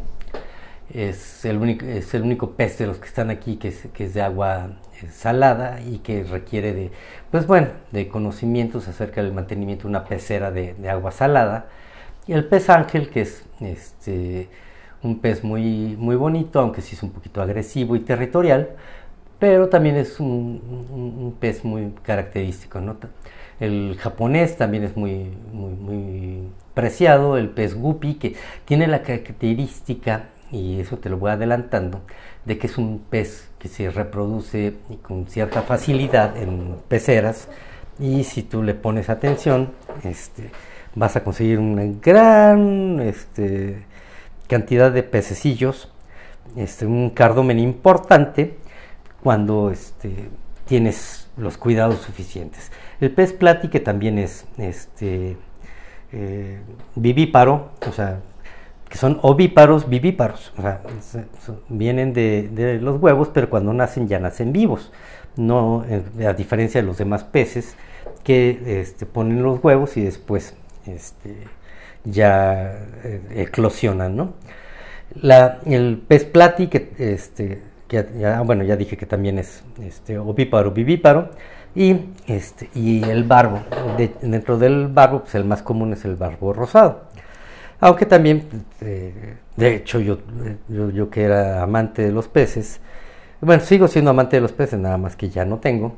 es 0.93 1.45
el 1.45 1.59
único, 1.59 1.85
es 1.85 2.15
el 2.15 2.23
único 2.23 2.53
pez 2.53 2.79
de 2.79 2.87
los 2.87 2.99
que 2.99 3.07
están 3.07 3.31
aquí 3.31 3.57
que 3.57 3.69
es, 3.69 3.89
que 3.93 4.05
es 4.05 4.15
de 4.15 4.23
agua 4.23 4.71
eh, 5.03 5.09
salada 5.11 5.81
y 5.81 5.99
que 5.99 6.23
requiere 6.25 6.73
de, 6.73 6.91
pues 7.31 7.47
bueno, 7.47 7.69
de 7.93 8.09
conocimientos 8.09 8.89
acerca 8.89 9.23
del 9.23 9.33
mantenimiento 9.33 9.85
de 9.85 9.89
una 9.89 10.05
pecera 10.05 10.51
de, 10.51 10.75
agua 10.89 11.11
salada. 11.11 11.67
Y 12.27 12.33
el 12.33 12.45
pez 12.45 12.71
ángel, 12.71 13.11
que 13.11 13.23
es 13.23 13.45
este, 13.61 14.49
un 15.03 15.21
pez 15.21 15.45
muy, 15.45 15.97
muy 15.99 16.17
bonito, 16.17 16.61
aunque 16.61 16.83
sí 16.83 16.97
es 16.97 17.03
un 17.03 17.11
poquito 17.11 17.43
agresivo 17.43 17.97
y 17.97 18.01
territorial, 18.01 18.71
pero 19.39 19.69
también 19.69 19.97
es 19.97 20.19
un, 20.19 21.37
pez 21.41 21.65
muy 21.65 21.93
característico. 22.03 22.81
¿no? 22.81 22.97
El 23.61 23.97
japonés 23.99 24.57
también 24.57 24.85
es 24.85 24.97
muy, 24.97 25.31
muy, 25.53 25.73
muy 25.75 26.49
preciado, 26.75 27.37
el 27.37 27.51
pez 27.51 27.75
guppy, 27.75 28.15
que 28.15 28.35
tiene 28.65 28.87
la 28.87 29.03
característica 29.03 30.31
y 30.51 30.81
eso 30.81 30.99
te 30.99 31.09
lo 31.09 31.19
voy 31.19 31.31
adelantando, 31.31 32.03
de 32.45 32.59
que 32.59 32.67
es 32.67 32.79
un 32.79 33.01
pez 33.11 33.49
que 33.59 33.69
se 33.69 33.91
reproduce 33.91 34.75
con 35.03 35.27
cierta 35.27 35.63
facilidad 35.63 36.37
en 36.37 36.77
peceras 36.89 37.49
y 37.99 38.25
si 38.25 38.43
tú 38.43 38.63
le 38.63 38.75
pones 38.75 39.09
atención, 39.09 39.73
este, 40.05 40.51
vas 40.95 41.17
a 41.17 41.25
conseguir 41.25 41.59
una 41.59 41.85
gran 42.01 43.01
este, 43.01 43.85
cantidad 44.49 44.93
de 44.93 45.03
pececillos, 45.03 45.91
este, 46.57 46.87
un 46.87 47.11
cardomen 47.11 47.59
importante 47.59 48.57
cuando 49.23 49.71
este, 49.71 50.29
tienes 50.67 51.29
los 51.37 51.59
cuidados 51.59 52.01
suficientes. 52.01 52.71
El 53.01 53.11
pez 53.11 53.33
plati 53.33 53.69
que 53.69 53.81
también 53.81 54.19
es 54.19 54.47
este, 54.59 55.37
eh, 56.13 56.59
vivíparo, 56.95 57.71
o 57.87 57.93
sea, 57.93 58.21
que 58.89 58.99
son 58.99 59.19
ovíparos, 59.23 59.89
vivíparos, 59.89 60.53
o 60.57 60.63
sea, 60.63 60.81
vienen 61.69 62.13
de, 62.13 62.79
los 62.81 63.01
huevos, 63.01 63.31
pero 63.33 63.51
cuando 63.51 63.73
nacen 63.73 64.07
ya 64.09 64.19
nacen 64.21 64.53
vivos, 64.53 64.93
no 65.37 65.85
eh, 65.89 66.27
a 66.27 66.33
diferencia 66.33 66.81
de 66.81 66.87
los 66.87 66.99
demás 66.99 67.25
peces 67.25 67.77
que 68.23 68.81
este, 68.81 69.07
ponen 69.07 69.43
los 69.43 69.63
huevos 69.63 69.97
y 69.97 70.03
después 70.03 70.55
este, 70.87 71.37
ya 72.05 72.79
eh, 73.05 73.21
eclosionan, 73.37 74.17
¿no? 74.17 74.35
El 75.65 76.03
pez 76.07 76.25
plati, 76.25 76.69
que, 76.69 76.93
este, 76.99 77.63
ya, 77.89 78.41
bueno, 78.43 78.65
ya 78.65 78.77
dije 78.77 78.97
que 78.97 79.07
también 79.07 79.39
es 79.39 79.63
ovíparo, 80.19 80.73
vivíparo, 80.73 81.31
y, 81.77 81.95
y 82.75 83.05
el 83.05 83.25
barbo, 83.25 83.61
dentro 84.23 84.59
del 84.59 84.89
barbo, 84.89 85.21
pues 85.21 85.35
el 85.35 85.45
más 85.45 85.63
común 85.63 85.93
es 85.93 86.05
el 86.07 86.17
barbo 86.17 86.55
rosado. 86.55 87.03
Aunque 87.81 88.07
también, 88.07 88.49
eh, 88.81 89.37
de 89.57 89.75
hecho, 89.75 90.01
yo, 90.01 90.19
yo, 90.69 91.11
que 91.11 91.23
era 91.23 91.63
amante 91.63 92.03
de 92.03 92.13
los 92.13 92.29
peces, 92.29 92.81
bueno, 93.41 93.63
sigo 93.63 93.87
siendo 93.87 94.11
amante 94.11 94.37
de 94.37 94.43
los 94.43 94.53
peces, 94.53 94.79
nada 94.79 94.97
más 94.97 95.15
que 95.17 95.29
ya 95.29 95.45
no 95.45 95.59
tengo, 95.59 95.97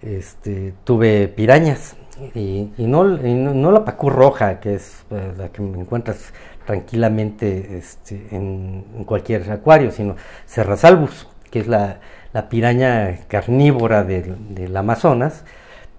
este, 0.00 0.74
tuve 0.84 1.26
pirañas 1.28 1.96
y, 2.34 2.70
no, 2.78 3.04
no, 3.04 3.72
la 3.72 3.84
pacú 3.84 4.10
roja, 4.10 4.60
que 4.60 4.74
es 4.74 5.04
eh, 5.10 5.32
la 5.36 5.48
que 5.50 5.60
me 5.62 5.80
encuentras 5.80 6.32
tranquilamente 6.66 7.78
este, 7.78 8.28
en, 8.30 9.04
cualquier 9.06 9.50
acuario, 9.50 9.90
sino 9.90 10.16
Serrasalbus, 10.46 11.26
que 11.50 11.60
es 11.60 11.66
la, 11.66 12.00
la 12.32 12.48
piraña 12.48 13.18
carnívora 13.28 14.04
del 14.04 14.76
Amazonas. 14.76 15.44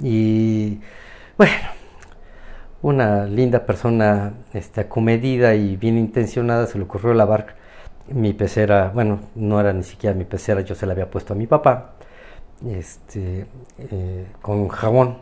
Y 0.02 0.80
bueno, 1.38 1.54
una 2.82 3.26
linda 3.26 3.66
persona 3.66 4.34
este, 4.54 4.82
acomedida 4.82 5.56
y 5.56 5.76
bien 5.76 5.98
intencionada 5.98 6.68
se 6.68 6.78
le 6.78 6.86
ocurrió 6.86 7.14
lavar 7.14 7.56
mi 8.08 8.34
pecera, 8.34 8.92
bueno, 8.94 9.20
no 9.36 9.60
era 9.60 9.74
ni 9.74 9.84
siquiera 9.84 10.16
mi 10.16 10.26
pecera, 10.26 10.62
yo 10.62 10.76
se 10.76 10.86
la 10.86 10.94
había 10.94 11.10
puesto 11.12 11.34
a 11.34 11.36
mi 11.36 11.48
papá, 11.48 11.94
este, 12.68 13.46
eh, 13.78 14.28
con 14.42 14.68
jabón. 14.70 15.18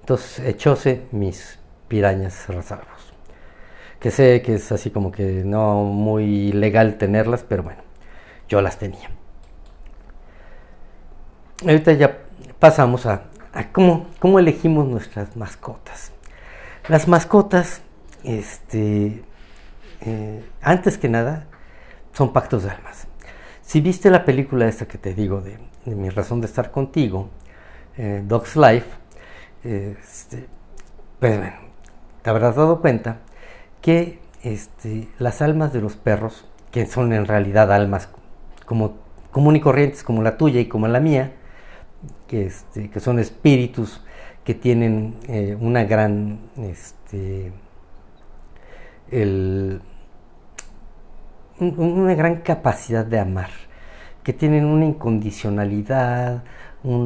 Entonces 0.00 0.46
echóse 0.46 1.02
mis 1.12 1.58
pirañas 1.88 2.48
resalvos. 2.48 3.12
Que 4.00 4.10
sé 4.10 4.42
que 4.42 4.54
es 4.56 4.70
así 4.70 4.90
como 4.90 5.10
que 5.10 5.42
no 5.44 5.84
muy 5.84 6.52
legal 6.52 6.98
tenerlas, 6.98 7.42
pero 7.42 7.62
bueno, 7.62 7.82
yo 8.48 8.60
las 8.60 8.78
tenía. 8.78 9.10
Ahorita 11.62 11.92
ya 11.92 12.18
pasamos 12.58 13.06
a, 13.06 13.22
cómo, 13.72 14.06
cómo 14.18 14.38
elegimos 14.38 14.86
nuestras 14.86 15.36
mascotas. 15.36 16.12
Las 16.88 17.08
mascotas, 17.08 17.80
este, 18.24 19.24
eh, 20.02 20.44
antes 20.60 20.98
que 20.98 21.08
nada, 21.08 21.46
son 22.12 22.34
pactos 22.34 22.64
de 22.64 22.70
almas. 22.72 23.06
Si 23.62 23.80
viste 23.80 24.10
la 24.10 24.26
película 24.26 24.68
esta 24.68 24.86
que 24.86 24.98
te 24.98 25.14
digo 25.14 25.40
de, 25.40 25.58
Mi 25.86 26.10
razón 26.10 26.42
de 26.42 26.46
estar 26.46 26.70
contigo, 26.70 27.30
eh, 27.96 28.22
Dog's 28.26 28.56
Life, 28.56 28.86
este, 29.62 30.46
pues 31.20 31.38
bueno, 31.38 31.56
te 32.20 32.28
habrás 32.28 32.54
dado 32.54 32.82
cuenta 32.82 33.20
que 33.80 34.18
este, 34.42 35.08
las 35.18 35.40
almas 35.40 35.72
de 35.72 35.80
los 35.80 35.96
perros, 35.96 36.44
que 36.70 36.84
son 36.84 37.14
en 37.14 37.24
realidad 37.24 37.72
almas 37.72 38.10
como 38.66 38.96
común 39.30 39.56
y 39.56 39.60
corrientes 39.60 40.04
como 40.04 40.22
la 40.22 40.36
tuya 40.36 40.60
y 40.60 40.66
como 40.66 40.86
la 40.86 41.00
mía, 41.00 41.32
que, 42.28 42.44
este, 42.44 42.90
que 42.90 43.00
son 43.00 43.18
espíritus 43.18 44.02
que 44.44 44.54
tienen 44.54 45.16
eh, 45.28 45.56
una 45.58 45.84
gran 45.84 46.38
este, 46.58 47.52
una 51.66 52.14
gran 52.14 52.36
capacidad 52.36 53.04
de 53.04 53.18
amar, 53.18 53.50
que 54.22 54.32
tienen 54.32 54.64
una 54.64 54.84
incondicionalidad, 54.84 56.42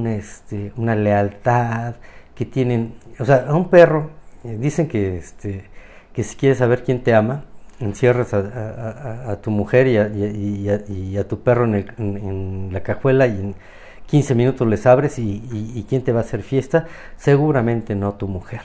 este, 0.07 0.73
una 0.77 0.95
lealtad, 0.97 1.97
que 2.35 2.45
tienen, 2.47 2.95
o 3.19 3.25
sea, 3.25 3.47
a 3.49 3.55
un 3.55 3.69
perro, 3.69 4.11
eh, 4.45 4.57
dicen 4.59 4.89
que, 4.89 5.19
este, 5.19 5.65
que 6.13 6.23
si 6.25 6.37
quieres 6.37 6.59
saber 6.59 6.85
quién 6.85 7.03
te 7.03 7.15
ama, 7.15 7.45
encierras 7.81 8.35
a, 8.35 9.39
tu 9.41 9.51
mujer 9.51 9.87
y 9.87 11.17
a, 11.17 11.29
tu 11.29 11.43
perro 11.43 11.65
en, 11.65 11.87
en 11.99 12.71
la 12.73 12.83
cajuela 12.83 13.27
y 13.27 13.39
en, 13.41 13.55
15 14.09 14.35
minutos 14.35 14.67
les 14.67 14.87
abres 14.87 15.19
y, 15.19 15.85
¿quién 15.87 16.03
te 16.03 16.13
va 16.13 16.21
a 16.21 16.23
hacer 16.23 16.43
fiesta? 16.43 16.87
Seguramente 17.17 17.95
no 17.95 18.15
tu 18.15 18.27
mujer. 18.27 18.63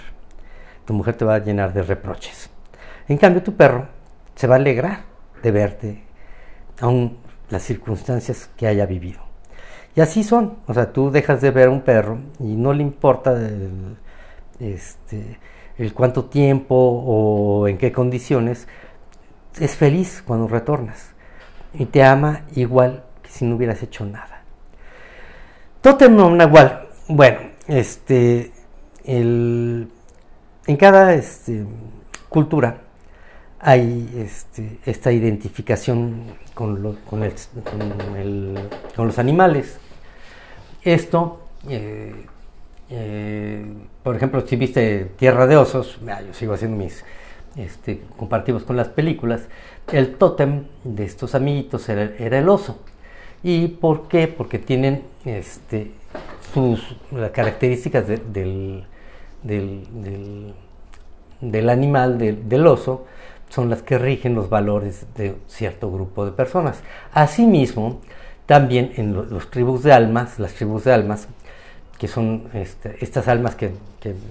Tu 0.85 0.93
mujer 0.93 1.15
te 1.15 1.25
va 1.25 1.35
a 1.35 1.39
llenar 1.39 1.73
de 1.73 1.83
reproches. 1.83 2.49
En 3.09 3.17
cambio, 3.17 3.43
tu 3.43 3.53
perro 3.53 3.87
se 4.35 4.47
va 4.47 4.55
a 4.55 4.57
alegrar 4.57 5.01
de 5.41 5.51
verte, 5.51 6.03
aun 6.79 7.17
las 7.49 7.63
circunstancias 7.63 8.49
que 8.55 8.67
haya 8.67 8.85
vivido. 8.85 9.19
Y 9.95 10.01
así 10.01 10.23
son. 10.23 10.59
O 10.65 10.73
sea, 10.73 10.93
tú 10.93 11.11
dejas 11.11 11.41
de 11.41 11.51
ver 11.51 11.67
a 11.67 11.71
un 11.71 11.81
perro 11.81 12.19
y 12.39 12.55
no 12.55 12.73
le 12.73 12.81
importa 12.81 13.33
el, 13.33 13.97
este, 14.61 15.39
el 15.77 15.93
cuánto 15.93 16.25
tiempo 16.25 16.75
o 16.75 17.67
en 17.67 17.77
qué 17.77 17.91
condiciones. 17.91 18.67
Es 19.59 19.75
feliz 19.75 20.23
cuando 20.25 20.47
retornas 20.47 21.13
y 21.73 21.85
te 21.85 22.01
ama 22.01 22.43
igual 22.55 23.03
que 23.21 23.29
si 23.29 23.43
no 23.43 23.55
hubieras 23.57 23.83
hecho 23.83 24.05
nada. 24.05 24.32
Totem 25.83 26.15
Nahual. 26.15 26.87
Bueno, 27.09 27.39
este, 27.67 28.53
en 29.03 29.89
cada 30.79 31.13
este, 31.13 31.65
cultura 32.29 32.77
hay 33.59 34.09
este, 34.15 34.79
esta 34.85 35.11
identificación 35.11 36.23
con, 36.53 36.81
los 36.81 36.95
animales. 39.19 39.77
Esto, 40.83 41.41
eh, 41.67 42.15
eh, 42.89 43.65
por 44.03 44.15
ejemplo, 44.15 44.47
si 44.47 44.55
viste 44.55 45.11
Tierra 45.17 45.47
de 45.47 45.57
Osos, 45.57 45.99
yo 45.99 46.33
sigo 46.33 46.53
haciendo 46.53 46.77
mis 46.77 47.03
este, 47.57 48.03
comparativos 48.15 48.63
con 48.63 48.77
las 48.77 48.87
películas, 48.87 49.49
el 49.91 50.15
tótem 50.15 50.63
de 50.85 51.03
estos 51.03 51.35
amiguitos 51.35 51.89
era 51.89 52.39
el 52.39 52.47
oso. 52.47 52.79
¿Y 53.43 53.67
por 53.67 54.07
qué? 54.07 54.27
Porque 54.29 54.57
tienen 54.57 55.03
este, 55.25 55.91
sus 56.53 56.95
las 57.11 57.31
características 57.31 58.07
del, 58.07 58.85
del, 59.43 60.53
del, 61.41 61.69
animal, 61.69 62.17
del, 62.17 62.67
oso, 62.67 63.05
son 63.49 63.69
las 63.69 63.81
que 63.81 63.97
rigen 63.97 64.33
los 64.33 64.49
valores 64.49 65.05
de 65.15 65.35
cierto 65.47 65.91
grupo 65.91 66.25
de 66.25 66.31
personas. 66.31 66.81
Asimismo, 67.11 67.99
también 68.45 68.93
en 68.95 69.13
los, 69.13 69.49
tribus 69.49 69.83
de 69.83 69.91
almas, 69.91 70.39
las 70.39 70.53
tribus 70.53 70.85
de 70.85 70.93
almas, 70.93 71.27
que 71.97 72.07
son 72.07 72.43
este, 72.53 72.97
estas 73.03 73.27
almas 73.27 73.55
que, 73.55 73.71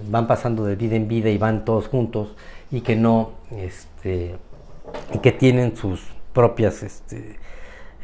van 0.09 0.27
pasando 0.27 0.65
de 0.65 0.75
vida 0.75 0.95
en 0.95 1.07
vida 1.07 1.29
y 1.29 1.37
van 1.39 1.65
todos 1.65 1.87
juntos 1.87 2.35
y 2.69 2.81
que 2.81 2.95
no, 2.95 3.31
este, 3.51 4.35
y 5.11 5.17
que 5.17 5.31
tienen 5.31 5.75
sus 5.75 6.03
propias 6.31 6.83
este, 6.83 7.37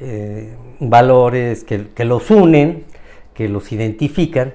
eh, 0.01 0.55
valores 0.79 1.63
que, 1.63 2.05
los 2.05 2.31
unen, 2.31 2.85
que 3.33 3.49
los 3.49 3.71
identifican 3.71 4.53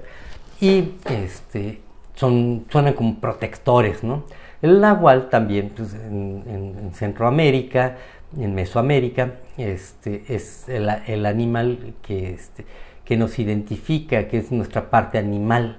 y 0.60 0.94
este, 1.10 1.80
son, 2.14 2.64
suenan 2.70 2.94
como 2.94 3.20
protectores. 3.20 4.02
¿no? 4.02 4.24
El 4.62 4.80
nahual 4.80 5.28
también 5.28 5.70
pues, 5.76 5.94
en, 5.94 6.90
Centroamérica, 6.94 7.98
en 8.38 8.54
Mesoamérica, 8.54 9.34
este, 9.58 10.24
es 10.28 10.68
el, 10.68 11.26
animal 11.26 11.94
que, 12.02 12.30
este, 12.32 12.64
que 13.04 13.16
nos 13.16 13.38
identifica, 13.38 14.26
que 14.28 14.38
es 14.38 14.50
nuestra 14.50 14.88
parte 14.90 15.18
animal. 15.18 15.78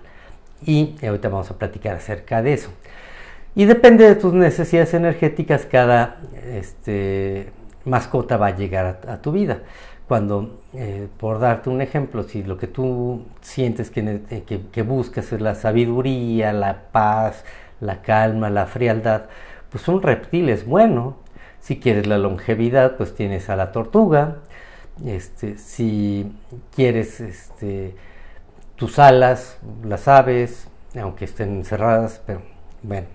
Y 0.65 0.95
ahorita 1.05 1.29
vamos 1.29 1.49
a 1.51 1.57
platicar 1.57 1.95
acerca 1.95 2.41
de 2.41 2.53
eso. 2.53 2.69
Y 3.55 3.65
depende 3.65 4.05
de 4.05 4.15
tus 4.15 4.33
necesidades 4.33 4.93
energéticas, 4.93 5.65
cada 5.65 6.19
este, 6.53 7.47
mascota 7.85 8.37
va 8.37 8.47
a 8.47 8.55
llegar 8.55 9.01
a, 9.07 9.21
tu 9.21 9.31
vida. 9.31 9.59
Cuando, 10.07 10.61
eh, 10.73 11.07
por 11.17 11.39
darte 11.39 11.69
un 11.69 11.81
ejemplo, 11.81 12.23
si 12.23 12.43
lo 12.43 12.57
que 12.57 12.67
tú 12.67 13.23
sientes 13.41 13.91
eh, 13.95 14.43
que, 14.45 14.61
que, 14.71 14.81
buscas 14.83 15.31
es 15.33 15.41
la 15.41 15.55
sabiduría, 15.55 16.53
la 16.53 16.83
paz, 16.91 17.43
la 17.79 18.01
calma, 18.01 18.49
la 18.49 18.67
frialdad, 18.67 19.25
pues 19.69 19.87
un 19.87 20.01
reptil 20.01 20.49
es 20.49 20.65
bueno. 20.65 21.17
Si 21.59 21.79
quieres 21.79 22.05
la 22.05 22.17
longevidad, 22.19 22.97
pues 22.97 23.15
tienes 23.15 23.49
a 23.49 23.55
la 23.55 23.71
tortuga. 23.71 24.37
Este, 25.03 25.57
si 25.57 26.31
quieres 26.73 27.19
este, 27.19 27.95
tus 28.75 28.99
alas, 28.99 29.57
las 29.83 30.07
aves, 30.07 30.67
aunque 30.99 31.25
estén 31.25 31.65
cerradas, 31.65 32.21
pero 32.25 32.41
bueno, 32.83 33.07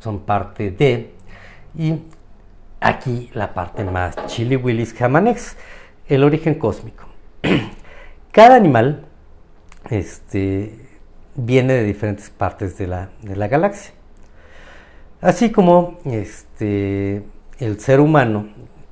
son 0.00 0.20
parte 0.20 0.70
de. 0.70 1.14
Y 1.76 2.02
aquí 2.80 3.30
la 3.34 3.54
parte 3.54 3.84
más 3.84 4.14
chili 4.26 4.56
willis 4.56 4.94
jamanex, 4.94 5.56
el 6.08 6.24
origen 6.24 6.54
cósmico. 6.54 7.04
Cada 8.32 8.56
animal 8.56 9.06
este, 9.90 10.86
viene 11.34 11.74
de 11.74 11.84
diferentes 11.84 12.30
partes 12.30 12.78
de 12.78 12.86
la, 12.86 13.08
galaxia. 13.48 13.92
Así 15.20 15.50
como 15.50 15.98
este, 16.04 17.24
el 17.58 17.80
ser 17.80 18.00
humano 18.00 18.48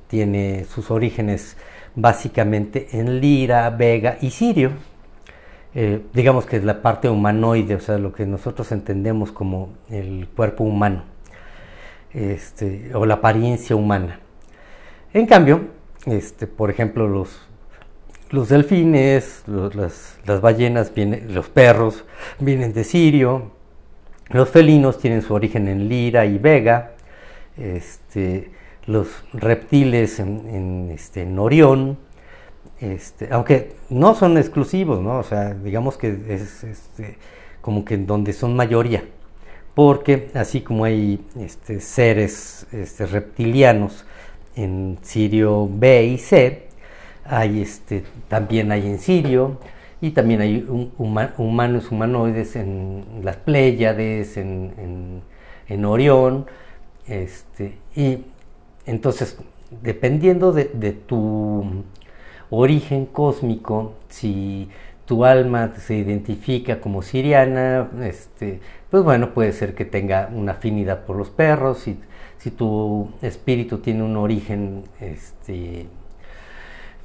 tiene 0.07 0.65
sus 0.65 0.91
orígenes 0.91 1.55
básicamente 1.95 2.99
en 2.99 3.21
Lira, 3.21 3.69
Vega 3.69 4.17
y 4.21 4.31
Sirio. 4.31 4.71
Eh, 5.73 6.01
digamos 6.13 6.45
que 6.45 6.57
es 6.57 6.63
la 6.63 6.81
parte 6.81 7.09
humanoide, 7.09 7.75
o 7.75 7.79
sea, 7.79 7.97
lo 7.97 8.11
que 8.11 8.25
nosotros 8.25 8.71
entendemos 8.71 9.31
como 9.31 9.69
el 9.89 10.27
cuerpo 10.27 10.63
humano 10.63 11.03
este, 12.17 12.89
o 12.95 13.05
la 13.05 13.15
apariencia 13.15 13.75
humana. 13.75 14.19
En 15.13 15.27
cambio, 15.27 15.61
este, 16.05 16.47
por 16.47 16.71
ejemplo, 16.71 17.07
los, 17.07 18.49
delfines, 18.49 19.43
las, 19.45 20.41
ballenas, 20.41 20.91
los 21.27 21.49
perros 21.49 22.05
vienen 22.39 22.73
de 22.73 22.83
Sirio, 22.83 23.51
los 24.29 24.49
felinos 24.49 24.97
tienen 24.97 25.21
su 25.21 25.33
origen 25.33 25.67
en 25.67 25.87
Lira 25.87 26.25
y 26.25 26.37
Vega, 26.39 26.93
este, 27.55 28.51
los 28.87 29.07
reptiles 29.33 30.19
en, 30.19 30.89
este, 30.91 31.21
en 31.21 31.37
Orión, 31.37 31.99
aunque 33.29 33.75
no 33.89 34.15
son 34.15 34.37
exclusivos. 34.37 35.05
O 35.05 35.23
sea, 35.23 35.53
digamos 35.53 35.97
que 35.97 36.17
es 36.29 36.65
como 37.61 37.85
que 37.85 37.97
donde 37.97 38.33
son 38.33 38.55
mayoría 38.55 39.03
porque 39.77 40.31
así 40.33 40.61
como 40.61 40.85
hay 40.85 41.23
este, 41.39 41.81
seres 41.81 42.65
este, 42.71 43.05
reptilianos 43.05 44.05
en 44.55 44.97
Sirio 45.03 45.69
B 45.71 46.03
y 46.03 46.17
C, 46.17 46.69
este, 47.43 48.03
también 48.27 48.71
hay 48.71 48.87
en 48.87 48.97
Sirio 48.97 49.59
y 50.01 50.09
también 50.11 50.41
hay 50.41 50.67
humanos 50.97 51.91
humanoides 51.91 52.55
en 52.55 53.21
las 53.21 53.35
Pléyades, 53.35 54.37
en, 54.37 55.21
Orión, 55.85 56.47
y 57.95 58.17
entonces 58.87 59.37
dependiendo 59.83 60.53
de, 60.53 60.71
de 60.73 60.93
tu 60.93 61.83
origen 62.49 63.05
cósmico, 63.05 63.93
si 64.09 64.69
tu 65.07 65.23
alma 65.23 65.71
se 65.77 65.95
identifica 65.95 66.81
como 66.81 67.01
siriana, 67.01 67.89
este, 68.03 68.59
pues 68.91 69.03
bueno, 69.03 69.33
puede 69.33 69.53
ser 69.53 69.73
que 69.73 69.85
tenga 69.85 70.29
una 70.33 70.51
afinidad 70.51 71.05
por 71.05 71.15
los 71.15 71.29
perros, 71.29 71.79
si, 71.79 71.97
si 72.37 72.51
tu 72.51 73.09
espíritu 73.21 73.77
tiene 73.77 74.03
un 74.03 74.17
origen 74.17 74.83
este, 74.99 75.87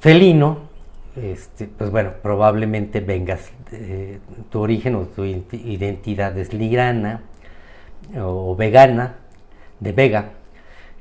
felino, 0.01 0.73
este, 1.15 1.67
pues 1.67 1.91
bueno, 1.91 2.11
probablemente 2.21 2.99
vengas, 2.99 3.51
tu 4.49 4.59
origen 4.59 4.95
o 4.95 5.03
tu 5.03 5.23
identidad 5.23 6.37
es 6.37 6.53
ligrana 6.53 7.21
o, 8.19 8.53
vegana, 8.53 9.15
de 9.79 9.91
vega, 9.93 10.31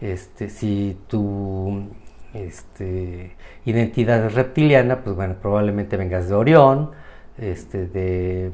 este, 0.00 0.48
si 0.48 0.96
tu 1.08 1.88
este, 2.34 3.36
identidad 3.64 4.30
reptiliana, 4.30 5.02
pues 5.02 5.16
bueno, 5.16 5.34
probablemente 5.40 5.96
vengas 5.96 6.28
de 6.28 6.34
Orión, 6.34 6.90
este, 7.38 7.86
de 7.86 8.50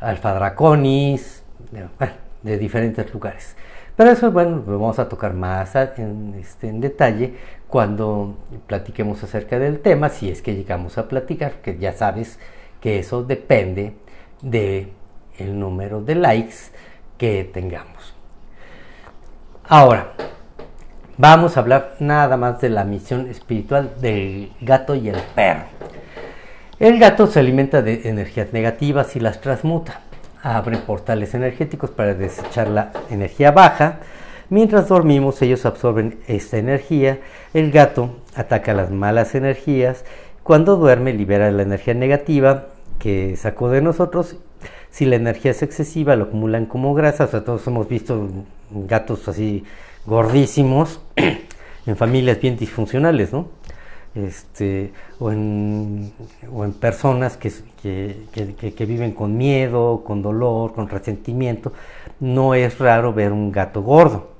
Alfa 0.00 0.34
Draconis, 0.34 1.42
de, 2.42 2.58
diferentes 2.58 3.12
lugares. 3.12 3.56
Pero 3.96 4.10
eso, 4.10 4.30
bueno, 4.30 4.62
lo 4.66 4.78
vamos 4.78 4.98
a 4.98 5.08
tocar 5.08 5.34
más 5.34 5.74
en, 5.74 6.34
este, 6.38 6.68
en 6.68 6.80
detalle 6.80 7.34
cuando 7.66 8.36
platiquemos 8.66 9.22
acerca 9.24 9.58
del 9.58 9.80
tema, 9.80 10.08
si 10.08 10.30
es 10.30 10.40
que 10.40 10.54
llegamos 10.54 10.98
a 10.98 11.08
platicar, 11.08 11.60
que 11.62 11.78
ya 11.78 11.92
sabes 11.92 12.38
que 12.80 13.00
eso 13.00 13.24
depende 13.24 13.94
de 14.40 14.92
el 15.38 15.58
número 15.58 16.00
de 16.00 16.14
likes 16.14 16.70
que 17.16 17.44
tengamos. 17.44 18.14
Ahora, 19.64 20.14
Vamos 21.20 21.56
a 21.56 21.60
hablar 21.60 21.96
nada 21.98 22.36
más 22.36 22.60
de 22.60 22.68
la 22.68 22.84
misión 22.84 23.28
espiritual 23.28 23.90
del 24.00 24.52
gato 24.60 24.94
y 24.94 25.08
el 25.08 25.16
perro. 25.34 25.64
El 26.78 27.00
gato 27.00 27.26
se 27.26 27.40
alimenta 27.40 27.82
de 27.82 28.08
energías 28.08 28.52
negativas 28.52 29.16
y 29.16 29.18
las 29.18 29.40
transmuta. 29.40 30.02
Abre 30.44 30.76
portales 30.76 31.34
energéticos 31.34 31.90
para 31.90 32.14
desechar 32.14 32.68
la 32.68 32.92
energía 33.10 33.50
baja. 33.50 33.98
Mientras 34.48 34.86
dormimos 34.86 35.42
ellos 35.42 35.66
absorben 35.66 36.20
esta 36.28 36.56
energía. 36.56 37.18
El 37.52 37.72
gato 37.72 38.10
ataca 38.36 38.72
las 38.72 38.92
malas 38.92 39.34
energías. 39.34 40.04
Cuando 40.44 40.76
duerme 40.76 41.12
libera 41.12 41.50
la 41.50 41.64
energía 41.64 41.94
negativa 41.94 42.66
que 43.00 43.36
sacó 43.36 43.70
de 43.70 43.82
nosotros. 43.82 44.36
Si 44.90 45.04
la 45.04 45.16
energía 45.16 45.50
es 45.50 45.64
excesiva 45.64 46.14
lo 46.14 46.26
acumulan 46.26 46.66
como 46.66 46.94
grasa. 46.94 47.26
Todos 47.26 47.66
hemos 47.66 47.88
visto 47.88 48.28
gatos 48.70 49.26
así 49.26 49.64
gordísimos 50.08 51.00
en 51.86 51.96
familias 51.96 52.40
bien 52.40 52.56
disfuncionales, 52.56 53.32
¿no? 53.32 53.48
Este, 54.14 54.92
o, 55.20 55.30
en, 55.30 56.12
o 56.50 56.64
en 56.64 56.72
personas 56.72 57.36
que, 57.36 57.52
que, 57.82 58.86
viven 58.86 59.12
con 59.12 59.36
miedo, 59.36 60.02
con 60.04 60.22
dolor, 60.22 60.72
con 60.72 60.88
resentimiento. 60.88 61.72
No 62.18 62.54
es 62.54 62.78
raro 62.78 63.12
ver 63.12 63.32
un 63.32 63.52
gato 63.52 63.82
gordo. 63.82 64.37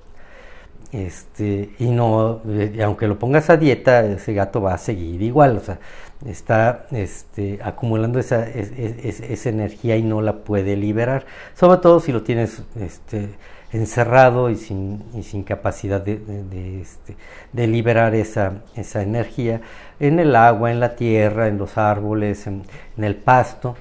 Este, 0.91 1.71
y 1.79 1.91
no, 1.91 2.41
eh, 2.49 2.81
aunque 2.83 3.07
lo 3.07 3.19
pongas 3.19 3.51
a 3.51 3.59
dieta, 3.59 4.07
ese 4.07 4.33
gato 4.33 4.63
va 4.63 4.73
a 4.73 4.79
seguir 4.79 5.21
igual, 5.21 5.59
o 5.59 5.61
sea, 5.61 5.79
está 6.27 6.87
este, 6.93 7.59
acumulando 7.63 8.19
esa, 8.19 8.49
esa 8.49 9.49
energía 9.51 9.97
y 9.97 10.03
no 10.03 10.23
la 10.23 10.37
puede 10.45 10.77
liberar, 10.77 11.27
sobre 11.55 11.79
todo 11.81 12.01
si 12.01 12.11
lo 12.11 12.23
tienes 12.23 12.63
este, 12.81 13.29
encerrado 13.73 14.49
y 14.51 14.57
sin, 14.57 15.05
y 15.15 15.23
sin 15.23 15.43
capacidad 15.43 16.01
de, 16.01 16.17
de, 16.17 16.81
este, 16.81 17.17
de, 17.53 17.67
liberar 17.67 18.15
esa, 18.15 18.63
esa 18.75 19.03
energía 19.03 19.61
en 20.01 20.19
el 20.19 20.35
agua, 20.37 20.71
en 20.71 20.81
la 20.81 20.97
tierra, 20.97 21.49
en 21.49 21.59
los 21.59 21.77
árboles, 21.77 22.47
en, 22.47 22.63
el 22.97 23.17
pasto. 23.17 23.77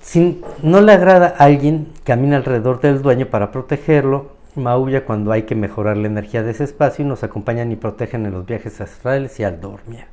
Si 0.00 0.42
no 0.62 0.80
le 0.80 0.92
agrada 0.92 1.34
a 1.38 1.44
alguien, 1.44 1.88
camina 2.04 2.36
alrededor 2.36 2.80
del 2.80 3.00
dueño 3.00 3.26
para 3.26 3.50
protegerlo, 3.52 4.41
maulla 4.54 5.04
cuando 5.04 5.32
hay 5.32 5.42
que 5.42 5.54
mejorar 5.54 5.96
la 5.96 6.06
energía 6.06 6.42
de 6.42 6.50
ese 6.50 6.64
espacio 6.64 7.04
y 7.04 7.08
nos 7.08 7.22
acompañan 7.22 7.72
y 7.72 7.76
protegen 7.76 8.26
en 8.26 8.32
los 8.32 8.46
viajes 8.46 8.80
astrales 8.80 9.38
y 9.40 9.44
al 9.44 9.60
dormir. 9.60 10.04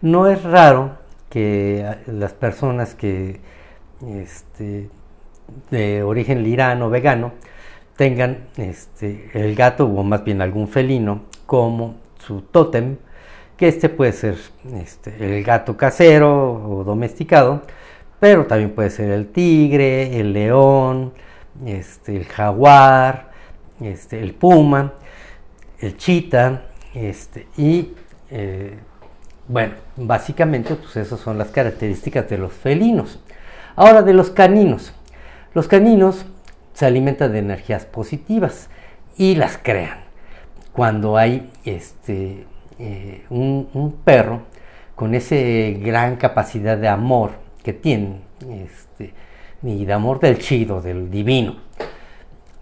No 0.00 0.28
es 0.28 0.42
raro 0.42 0.98
que 1.30 1.86
las 2.06 2.32
personas 2.32 2.94
que 2.94 3.40
este, 4.06 4.88
de 5.70 6.02
origen 6.02 6.42
lirano, 6.42 6.90
vegano, 6.90 7.32
tengan 7.96 8.48
este, 8.56 9.30
el 9.34 9.54
gato 9.54 9.86
o 9.86 10.02
más 10.02 10.24
bien 10.24 10.42
algún 10.42 10.68
felino 10.68 11.22
como 11.46 11.96
su 12.18 12.42
tótem, 12.42 12.96
que 13.56 13.68
este 13.68 13.88
puede 13.88 14.12
ser 14.12 14.36
este, 14.74 15.14
el 15.20 15.44
gato 15.44 15.76
casero 15.76 16.52
o 16.68 16.84
domesticado, 16.84 17.62
pero 18.18 18.46
también 18.46 18.70
puede 18.70 18.90
ser 18.90 19.10
el 19.10 19.28
tigre, 19.28 20.18
el 20.18 20.32
león, 20.32 21.12
este, 21.64 22.16
el 22.16 22.24
jaguar, 22.24 23.33
este, 23.80 24.20
el 24.20 24.34
puma. 24.34 24.94
el 25.80 25.96
chita, 25.96 26.66
este, 26.94 27.46
y 27.56 27.92
bueno, 29.46 29.74
básicamente 29.96 30.74
pues 30.74 30.96
esas 30.96 31.20
son 31.20 31.36
las 31.36 31.50
características 31.50 32.28
de 32.28 32.38
los 32.38 32.52
felinos. 32.52 33.20
Ahora 33.76 34.02
de 34.02 34.14
los 34.14 34.30
caninos. 34.30 34.94
Los 35.52 35.68
caninos 35.68 36.24
se 36.72 36.86
alimentan 36.86 37.32
de 37.32 37.38
energías 37.40 37.84
positivas 37.84 38.68
y 39.16 39.36
las 39.36 39.58
crean. 39.58 40.04
Cuando 40.72 41.16
hay 41.16 41.50
este, 41.64 42.46
eh, 42.78 43.24
un, 43.30 44.00
perro 44.04 44.42
con 44.94 45.14
esa 45.14 45.36
gran 45.80 46.16
capacidad 46.16 46.76
de 46.76 46.88
amor 46.88 47.32
que 47.62 47.72
tienen, 47.72 48.22
este, 48.48 49.12
y 49.62 49.84
de 49.84 49.92
amor 49.92 50.20
del 50.20 50.38
chido, 50.38 50.80
del 50.80 51.10
divino, 51.10 51.56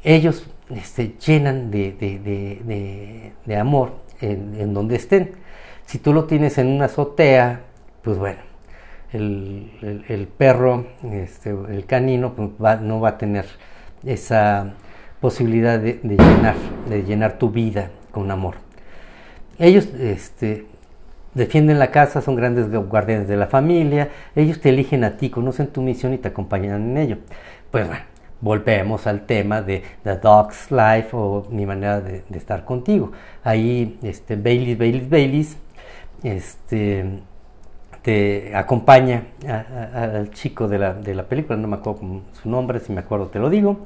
ellos 0.05 0.47
este, 0.75 1.15
llenan 1.25 1.71
de, 1.71 3.33
amor 3.59 3.93
en 4.21 4.75
donde 4.75 4.97
estén. 4.97 5.33
Si 5.87 5.99
tú 5.99 6.13
lo 6.13 6.25
tienes 6.25 6.59
en 6.59 6.69
una 6.69 6.87
azotea, 6.87 7.61
pues 8.03 8.19
bueno, 8.19 8.41
el, 9.13 10.29
perro, 10.37 10.87
este, 11.11 11.51
el 11.51 11.85
canino, 11.87 12.35
pues 12.35 12.81
no 12.81 13.01
va 13.01 13.11
a 13.11 13.19
tener 13.19 13.47
esa 14.05 14.75
posibilidad 15.21 15.79
de, 15.79 16.01
llenar, 17.07 17.39
tu 17.39 17.51
vida 17.51 17.91
con 18.11 18.31
amor. 18.31 18.57
Ellos 19.59 19.87
este, 19.99 20.67
defienden 21.35 21.79
la 21.79 21.91
casa, 21.91 22.21
son 22.21 22.37
grandes 22.37 22.71
guardianes 22.71 23.29
de 23.29 23.37
la 23.37 23.47
familia, 23.47 24.09
ellos 24.35 24.61
te 24.61 24.71
eligen 24.71 25.05
a 25.05 25.17
ti, 25.17 25.31
conocen 25.31 25.69
tu 25.69 25.83
misión 25.83 26.15
y 26.15 26.19
te 26.19 26.29
acompañan 26.29 26.83
en 26.83 26.97
ello. 26.97 27.19
Pues 27.71 27.87
bueno, 27.87 28.05
volvemos 28.43 29.07
al 29.07 29.25
tema 29.25 29.63
de 29.63 29.83
The 30.03 30.17
Dog's 30.17 30.71
Life 30.71 31.09
o 31.13 31.47
mi 31.51 31.65
manera 31.65 32.01
de, 32.01 32.25
estar 32.35 32.65
contigo. 32.65 33.13
Ahí, 33.43 33.99
este, 34.03 34.37
Baileys, 34.37 34.77
Baileys, 34.77 35.09
Baileys, 35.09 35.57
este, 36.23 37.21
te 38.03 38.55
acompaña 38.55 39.29
al 39.95 40.31
chico 40.33 40.69
de 40.69 40.79
la, 40.79 40.93
de 40.93 41.15
la, 41.15 41.23
película, 41.23 41.57
no 41.57 41.69
me 41.69 41.77
acuerdo 41.77 42.23
su 42.43 42.51
nombre, 42.51 42.81
si 42.81 42.93
me 42.93 43.01
acuerdo 43.01 43.29
te 43.29 43.39
lo 43.39 43.49
digo, 43.49 43.79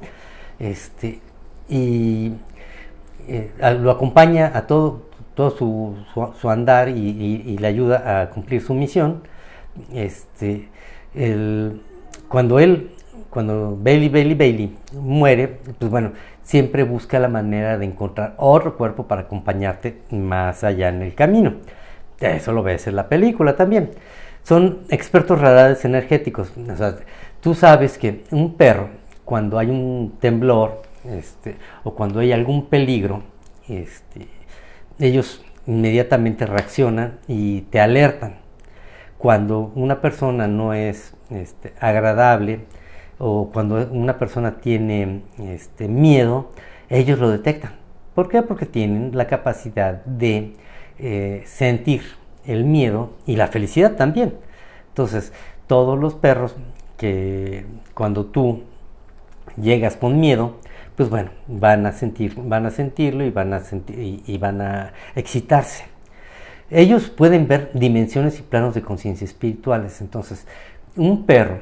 este, 0.59 1.21
y 1.69 2.33
eh, 3.27 3.51
lo 3.79 3.91
acompaña 3.91 4.51
a 4.55 4.65
todo, 4.65 5.03
todo 5.35 5.51
su, 5.51 5.95
su, 6.41 6.49
andar 6.49 6.89
y, 6.89 7.57
le 7.57 7.67
ayuda 7.67 8.21
a 8.21 8.29
cumplir 8.31 8.61
su 8.61 8.73
misión. 8.73 9.21
Este, 9.93 10.69
el, 11.13 11.81
cuando 12.27 12.59
él, 12.59 12.91
cuando 13.37 13.77
Bailey, 13.79 14.09
Bailey, 14.09 14.33
Bailey 14.33 14.77
muere, 14.93 15.59
pues 15.77 15.91
bueno, 15.91 16.13
siempre 16.41 16.81
busca 16.81 17.19
la 17.19 17.27
manera 17.27 17.77
de 17.77 17.85
encontrar 17.85 18.33
otro 18.37 18.75
cuerpo 18.75 19.05
para 19.05 19.21
acompañarte 19.21 19.99
más 20.09 20.63
allá 20.63 20.89
en 20.89 21.03
el 21.03 21.13
camino. 21.13 21.53
Eso 22.19 22.51
lo 22.51 22.63
ves 22.63 22.87
en 22.87 22.95
la 22.95 23.07
película 23.07 23.55
también. 23.55 23.91
Son 24.41 24.79
expertos 24.89 25.39
radares 25.39 25.85
energéticos. 25.85 26.51
Tú 27.39 27.53
sabes 27.53 27.99
que 27.99 28.23
un 28.31 28.55
perro, 28.55 28.89
cuando 29.23 29.59
hay 29.59 29.69
un 29.69 30.15
temblor 30.19 30.81
este, 31.05 31.57
o 31.83 31.93
cuando 31.93 32.21
hay 32.21 32.31
algún 32.31 32.65
peligro, 32.65 33.21
este, 33.67 34.29
ellos 34.97 35.45
inmediatamente 35.67 36.47
reaccionan 36.47 37.19
y 37.27 37.61
te 37.69 37.79
alertan. 37.79 38.37
Cuando 39.19 39.71
una 39.75 40.01
persona 40.01 40.47
no 40.47 40.73
es 40.73 41.13
este, 41.29 41.73
agradable 41.79 42.61
o 43.19 43.49
cuando 43.51 43.87
una 43.91 44.17
persona 44.19 44.57
tiene 44.59 45.23
este, 45.39 45.87
miedo, 45.87 46.51
ellos 46.89 47.19
lo 47.19 47.29
detectan. 47.29 47.73
¿Por 48.13 48.29
qué? 48.29 48.41
Porque 48.41 48.65
tienen 48.65 49.11
la 49.15 49.27
capacidad 49.27 50.03
de 50.05 50.53
eh, 50.99 51.43
sentir 51.45 52.01
el 52.45 52.63
miedo 52.63 53.11
y 53.25 53.35
la 53.35 53.47
felicidad 53.47 53.95
también. 53.95 54.35
Entonces, 54.89 55.33
todos 55.67 55.99
los 55.99 56.15
perros 56.15 56.55
que 56.97 57.65
cuando 57.93 58.25
tú 58.25 58.63
llegas 59.61 59.95
con 59.95 60.19
miedo, 60.19 60.55
pues 60.95 61.09
bueno, 61.09 61.29
van 61.47 61.85
a 61.85 61.91
sentir, 61.91 62.33
van 62.35 62.65
a 62.65 62.71
sentirlo 62.71 63.23
y 63.23 63.29
van 63.29 63.53
a 63.53 63.59
sentir 63.59 64.23
y, 64.25 64.37
van 64.39 64.61
a 64.61 64.93
excitarse. 65.15 65.85
Ellos 66.71 67.09
pueden 67.09 67.47
ver 67.47 67.69
dimensiones 67.73 68.39
y 68.39 68.41
planos 68.41 68.73
de 68.73 68.81
conciencia 68.81 69.25
espirituales. 69.25 70.01
Entonces, 70.01 70.47
un 70.95 71.25
perro 71.25 71.61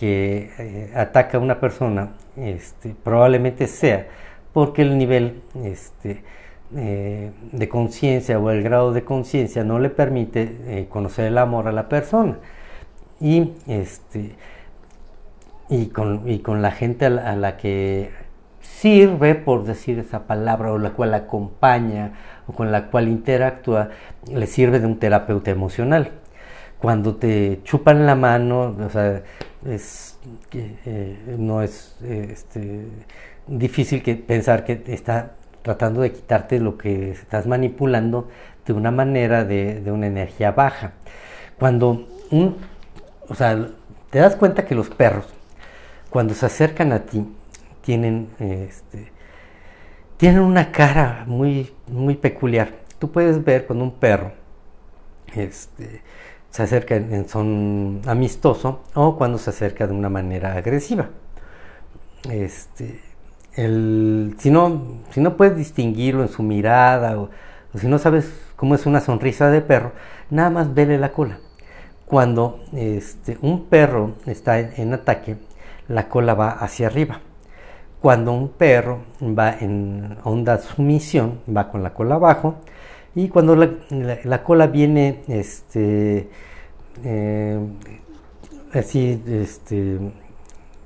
que 0.00 0.50
eh, 0.58 0.92
ataca 0.96 1.36
a 1.36 1.40
una 1.42 1.60
persona, 1.60 2.12
este, 2.34 2.94
probablemente 3.04 3.66
sea 3.66 4.06
porque 4.54 4.80
el 4.80 4.96
nivel 4.96 5.42
este, 5.62 6.24
eh, 6.74 7.32
de 7.52 7.68
conciencia 7.68 8.38
o 8.38 8.50
el 8.50 8.62
grado 8.62 8.94
de 8.94 9.04
conciencia 9.04 9.62
no 9.62 9.78
le 9.78 9.90
permite 9.90 10.56
eh, 10.64 10.86
conocer 10.88 11.26
el 11.26 11.36
amor 11.36 11.68
a 11.68 11.72
la 11.72 11.90
persona. 11.90 12.38
Y, 13.20 13.52
este, 13.66 14.36
y, 15.68 15.88
con, 15.88 16.26
y 16.26 16.38
con 16.38 16.62
la 16.62 16.70
gente 16.70 17.04
a 17.04 17.36
la, 17.36 17.58
que 17.58 18.10
sirve, 18.62 19.34
por 19.34 19.64
decir 19.64 19.98
esa 19.98 20.26
palabra, 20.26 20.72
o 20.72 20.78
la 20.78 20.92
cual 20.92 21.12
acompaña, 21.12 22.14
o 22.46 22.54
con 22.54 22.72
la 22.72 22.86
cual 22.86 23.08
interactúa, 23.08 23.90
le 24.32 24.46
sirve 24.46 24.80
de 24.80 24.86
un 24.86 24.98
terapeuta 24.98 25.50
emocional. 25.50 26.12
Cuando 26.80 27.16
te 27.16 27.60
chupan 27.64 28.06
la 28.06 28.14
mano, 28.14 28.76
o 28.78 28.90
sea, 28.90 29.22
es, 29.66 30.18
eh, 30.52 31.36
no 31.38 31.62
es 31.62 31.96
este, 32.02 32.86
difícil 33.46 34.02
pensar 34.26 34.64
que 34.64 34.82
está 34.86 35.32
tratando 35.62 36.00
de 36.00 36.12
quitarte 36.12 36.58
lo 36.58 36.78
que 36.78 37.10
estás 37.10 37.46
manipulando 37.46 38.28
de 38.66 38.72
una 38.72 38.90
manera 38.90 39.44
de, 39.44 39.82
una 39.90 40.06
energía 40.06 40.52
baja. 40.52 40.92
Cuando 41.58 42.06
un, 42.30 42.56
o 43.28 43.34
sea, 43.34 43.68
te 44.10 44.18
das 44.18 44.36
cuenta 44.36 44.64
que 44.64 44.74
los 44.74 44.88
perros, 44.88 45.26
cuando 46.08 46.34
se 46.34 46.46
acercan 46.46 46.92
a 46.92 47.00
ti, 47.00 47.26
tienen, 47.82 48.28
este, 48.38 49.12
tienen 50.16 50.40
una 50.40 50.72
cara 50.72 51.24
muy, 51.26 51.72
muy 51.88 52.14
peculiar. 52.14 52.70
Tú 52.98 53.10
puedes 53.10 53.44
ver 53.44 53.66
cuando 53.66 53.84
un 53.84 53.92
perro 53.92 54.32
este, 55.34 56.02
se 56.50 56.62
acerca 56.62 56.96
en 56.96 57.28
son 57.28 58.02
amistoso 58.06 58.82
o 58.94 59.16
cuando 59.16 59.38
se 59.38 59.50
acerca 59.50 59.86
de 59.86 59.92
una 59.92 60.08
manera 60.08 60.54
agresiva. 60.54 61.08
Este, 62.28 63.00
el, 63.54 64.34
si, 64.38 64.50
no, 64.50 65.00
si 65.10 65.20
no 65.20 65.36
puedes 65.36 65.56
distinguirlo 65.56 66.22
en 66.22 66.28
su 66.28 66.42
mirada 66.42 67.18
o, 67.18 67.30
si 67.76 67.86
no 67.86 67.98
sabes 67.98 68.32
cómo 68.56 68.74
es 68.74 68.86
una 68.86 69.00
sonrisa 69.00 69.50
de 69.50 69.60
perro, 69.60 69.92
nada 70.30 70.50
más 70.50 70.74
vele 70.74 70.98
la 70.98 71.12
cola. 71.12 71.38
Cuando 72.04 72.60
este, 72.72 73.38
un 73.42 73.66
perro 73.66 74.14
está 74.26 74.58
en, 74.58 74.92
ataque, 74.92 75.36
la 75.86 76.08
cola 76.08 76.34
va 76.34 76.50
hacia 76.50 76.88
arriba. 76.88 77.20
Cuando 78.00 78.32
un 78.32 78.48
perro 78.48 79.00
va 79.22 79.52
en 79.52 80.16
onda 80.24 80.58
sumisión, 80.58 81.40
va 81.54 81.68
con 81.70 81.84
la 81.84 81.94
cola 81.94 82.16
abajo. 82.16 82.56
Y 83.14 83.28
cuando 83.28 83.56
la, 83.56 84.42
cola 84.44 84.68
viene 84.68 85.22
este, 85.26 86.28
eh, 87.04 87.58
así, 88.72 89.20
este, 89.26 89.98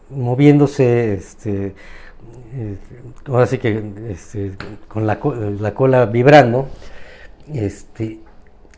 moviéndose, 0.08 1.14
este, 1.14 1.74
eh, 2.54 2.78
que 3.60 3.92
este, 4.10 4.52
con 4.88 5.06
la, 5.06 5.20
cola 5.74 6.06
vibrando, 6.06 6.68
este, 7.52 8.20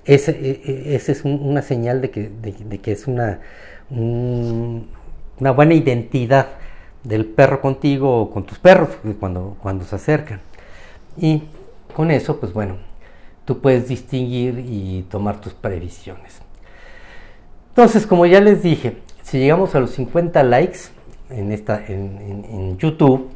esa 0.05 0.33
e, 0.33 0.61
e, 0.65 0.97
es 0.97 1.25
una 1.25 1.63
señal 1.63 2.01
de 2.01 2.11
que, 2.11 2.93
es 2.93 3.07
una, 3.07 3.41
buena 5.39 5.75
identidad 5.75 6.49
del 7.05 7.27
perro 7.27 7.61
contigo 7.61 8.23
o 8.23 8.31
con 8.33 8.45
tus 8.45 8.59
perros 8.59 8.89
cuando 9.21 9.85
se 9.85 9.95
acercan. 9.95 10.41
Y 11.17 11.45
con 11.95 12.11
eso, 12.11 12.41
pues 12.41 12.53
bueno, 12.53 12.77
tú 13.47 13.61
puedes 13.61 13.89
distinguir 13.89 14.59
y 14.59 15.07
tomar 15.11 15.41
tus 15.41 15.55
previsiones. 15.55 16.43
Entonces, 17.71 18.07
como 18.07 18.27
ya 18.27 18.43
les 18.43 18.63
dije, 18.63 18.99
si 19.23 19.39
llegamos 19.39 19.75
a 19.75 19.81
los 19.81 19.93
50 19.93 20.43
likes 20.43 20.81
en, 21.31 21.53
esta, 21.53 21.83
en 21.87 22.77
YouTube, 22.77 23.31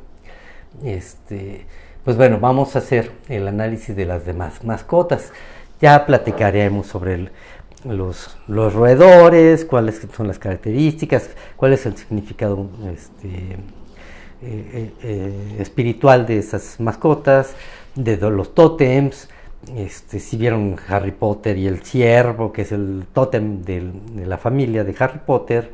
este, 0.85 1.67
pues 2.05 2.17
bueno, 2.17 2.39
vamos 2.41 2.77
a 2.77 2.81
hacer 2.81 3.13
el 3.29 3.47
análisis 3.49 3.95
de 3.95 4.07
las 4.07 4.25
demás 4.25 4.65
mascotas. 4.65 5.33
Ya 5.81 6.07
platicaremos 6.07 6.87
sobre 6.87 7.31
los, 7.85 8.37
los, 8.47 8.75
roedores, 8.75 9.65
cuáles 9.65 10.07
son 10.15 10.29
las 10.29 10.39
características, 10.39 11.31
cuál 11.57 11.73
es 11.73 11.87
el 11.87 11.97
significado 11.97 12.69
este, 12.93 13.29
eh, 13.29 13.59
eh, 14.43 14.93
eh, 15.03 15.57
espiritual 15.59 16.27
de 16.27 16.39
esas 16.39 16.79
mascotas, 16.81 17.55
de 17.95 18.17
los 18.17 18.55
tótems, 18.55 19.29
este, 19.77 20.21
si 20.21 20.37
vieron 20.37 20.77
Harry 20.89 21.13
Potter 21.13 21.59
y 21.59 21.67
el 21.67 21.83
ciervo, 21.83 22.53
que 22.53 22.63
es 22.63 22.73
el 22.73 23.07
tótem 23.13 23.63
de 23.63 23.93
la 24.27 24.39
familia 24.39 24.85
de 24.85 24.95
Harry 24.99 25.21
Potter, 25.25 25.71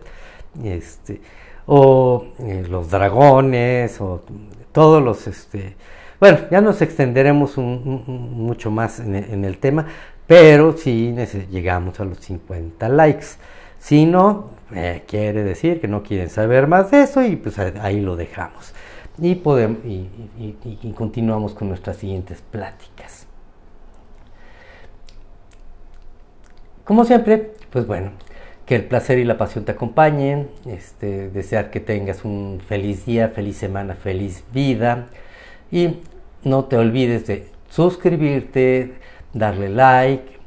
este, 0.65 1.21
o 1.67 2.27
los 2.69 2.91
dragones, 2.91 4.01
o 4.01 4.23
todos 4.73 5.03
los, 5.03 5.27
este, 5.27 5.77
Bueno, 6.21 6.39
ya 6.51 6.61
nos 6.61 6.83
extenderemos 6.83 7.57
mucho 7.59 8.71
más 8.71 9.01
en, 9.01 9.45
el 9.45 9.59
tema, 9.59 9.87
pero 10.27 10.77
si 10.77 11.15
llegamos 11.51 12.01
a 12.01 12.05
los 12.05 12.19
50 12.19 12.89
likes. 12.89 13.27
Si 13.79 14.05
no, 14.07 14.51
eh, 14.75 15.05
quiere 15.07 15.45
decir 15.45 15.81
que 15.81 15.87
no 15.87 16.03
quieren 16.03 16.31
saber 16.31 16.67
más 16.67 16.91
de 16.91 17.03
eso 17.03 17.25
y 17.25 17.37
pues 17.37 17.59
ahí 17.59 18.01
lo 18.01 18.17
dejamos. 18.17 18.73
Y, 19.19 19.37
podemos, 19.37 19.79
y 19.85 20.93
continuamos 20.95 21.55
con 21.55 21.69
nuestras 21.69 21.99
siguientes 21.99 22.43
pláticas. 22.43 23.26
Como 26.87 27.05
siempre, 27.05 27.51
pues 27.71 27.85
bueno, 27.89 28.13
que 28.65 28.77
el 28.77 28.85
placer 28.85 29.19
y 29.19 29.25
la 29.25 29.37
pasión 29.37 29.65
te 29.65 29.73
acompañen, 29.73 30.49
este, 30.67 31.31
desear 31.31 31.73
que 31.73 31.81
tengas 31.81 32.25
un 32.25 32.61
feliz 32.65 33.05
día, 33.05 33.29
feliz 33.29 33.57
semana, 33.57 33.97
feliz 33.97 34.45
vida. 34.55 35.09
Y 35.73 35.97
no 36.45 36.67
te 36.67 36.77
olvides 36.77 37.27
de 37.27 37.49
suscribirte, 37.69 38.93
darle 39.33 39.69
like, 39.69 40.39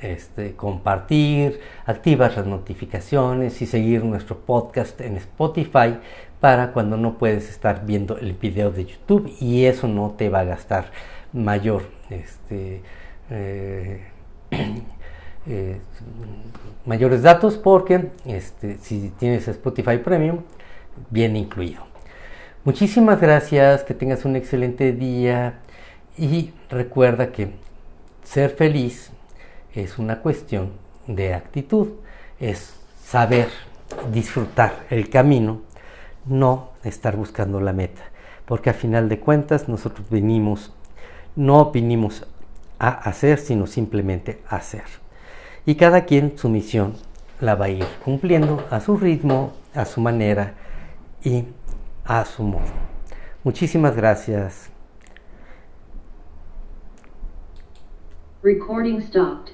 este, 0.00 0.54
compartir, 0.56 1.60
activar 1.84 2.34
las 2.38 2.46
notificaciones 2.46 3.60
y 3.60 3.66
seguir 3.66 4.02
nuestro 4.02 4.38
podcast 4.38 4.98
en 5.02 5.18
Spotify 5.18 5.98
para 6.40 6.72
cuando 6.72 6.96
no 6.96 7.18
puedes 7.18 7.50
estar 7.50 7.84
viendo 7.84 8.16
el 8.16 8.32
video 8.32 8.70
de 8.70 8.86
YouTube 8.86 9.30
y 9.40 9.66
eso 9.66 9.88
no 9.88 10.14
te 10.16 10.30
va 10.30 10.40
a 10.40 10.44
gastar 10.44 10.86
mayor 11.34 11.82
este, 12.08 12.80
eh, 13.28 14.00
eh, 15.46 15.80
mayores 16.86 17.22
datos 17.22 17.56
porque 17.56 18.10
este, 18.24 18.78
si 18.78 19.12
tienes 19.18 19.48
Spotify 19.48 19.98
Premium, 19.98 20.40
bien 21.10 21.36
incluido. 21.36 21.84
Muchísimas 22.64 23.20
gracias, 23.20 23.82
que 23.82 23.94
tengas 23.94 24.24
un 24.24 24.36
excelente 24.36 24.92
día 24.92 25.58
y 26.16 26.52
recuerda 26.70 27.32
que 27.32 27.50
ser 28.22 28.50
feliz 28.50 29.10
es 29.74 29.98
una 29.98 30.20
cuestión 30.20 30.70
de 31.08 31.34
actitud, 31.34 31.88
es 32.38 32.74
saber 33.04 33.48
disfrutar 34.12 34.84
el 34.90 35.10
camino, 35.10 35.62
no 36.24 36.70
estar 36.84 37.16
buscando 37.16 37.60
la 37.60 37.72
meta, 37.72 38.02
porque 38.46 38.70
a 38.70 38.74
final 38.74 39.08
de 39.08 39.18
cuentas 39.18 39.68
nosotros 39.68 40.08
venimos, 40.08 40.72
no 41.34 41.72
vinimos 41.72 42.28
a 42.78 42.90
hacer, 42.90 43.38
sino 43.38 43.66
simplemente 43.66 44.40
hacer 44.48 45.01
y 45.64 45.74
cada 45.76 46.04
quien 46.04 46.36
su 46.36 46.48
misión 46.48 46.94
la 47.40 47.54
va 47.54 47.66
a 47.66 47.70
ir 47.70 47.84
cumpliendo 48.04 48.64
a 48.70 48.80
su 48.80 48.96
ritmo, 48.96 49.52
a 49.74 49.84
su 49.84 50.00
manera 50.00 50.54
y 51.24 51.44
a 52.04 52.24
su 52.24 52.42
modo. 52.42 52.72
Muchísimas 53.44 53.96
gracias. 53.96 54.70
Recording 58.42 59.00
stopped. 59.00 59.52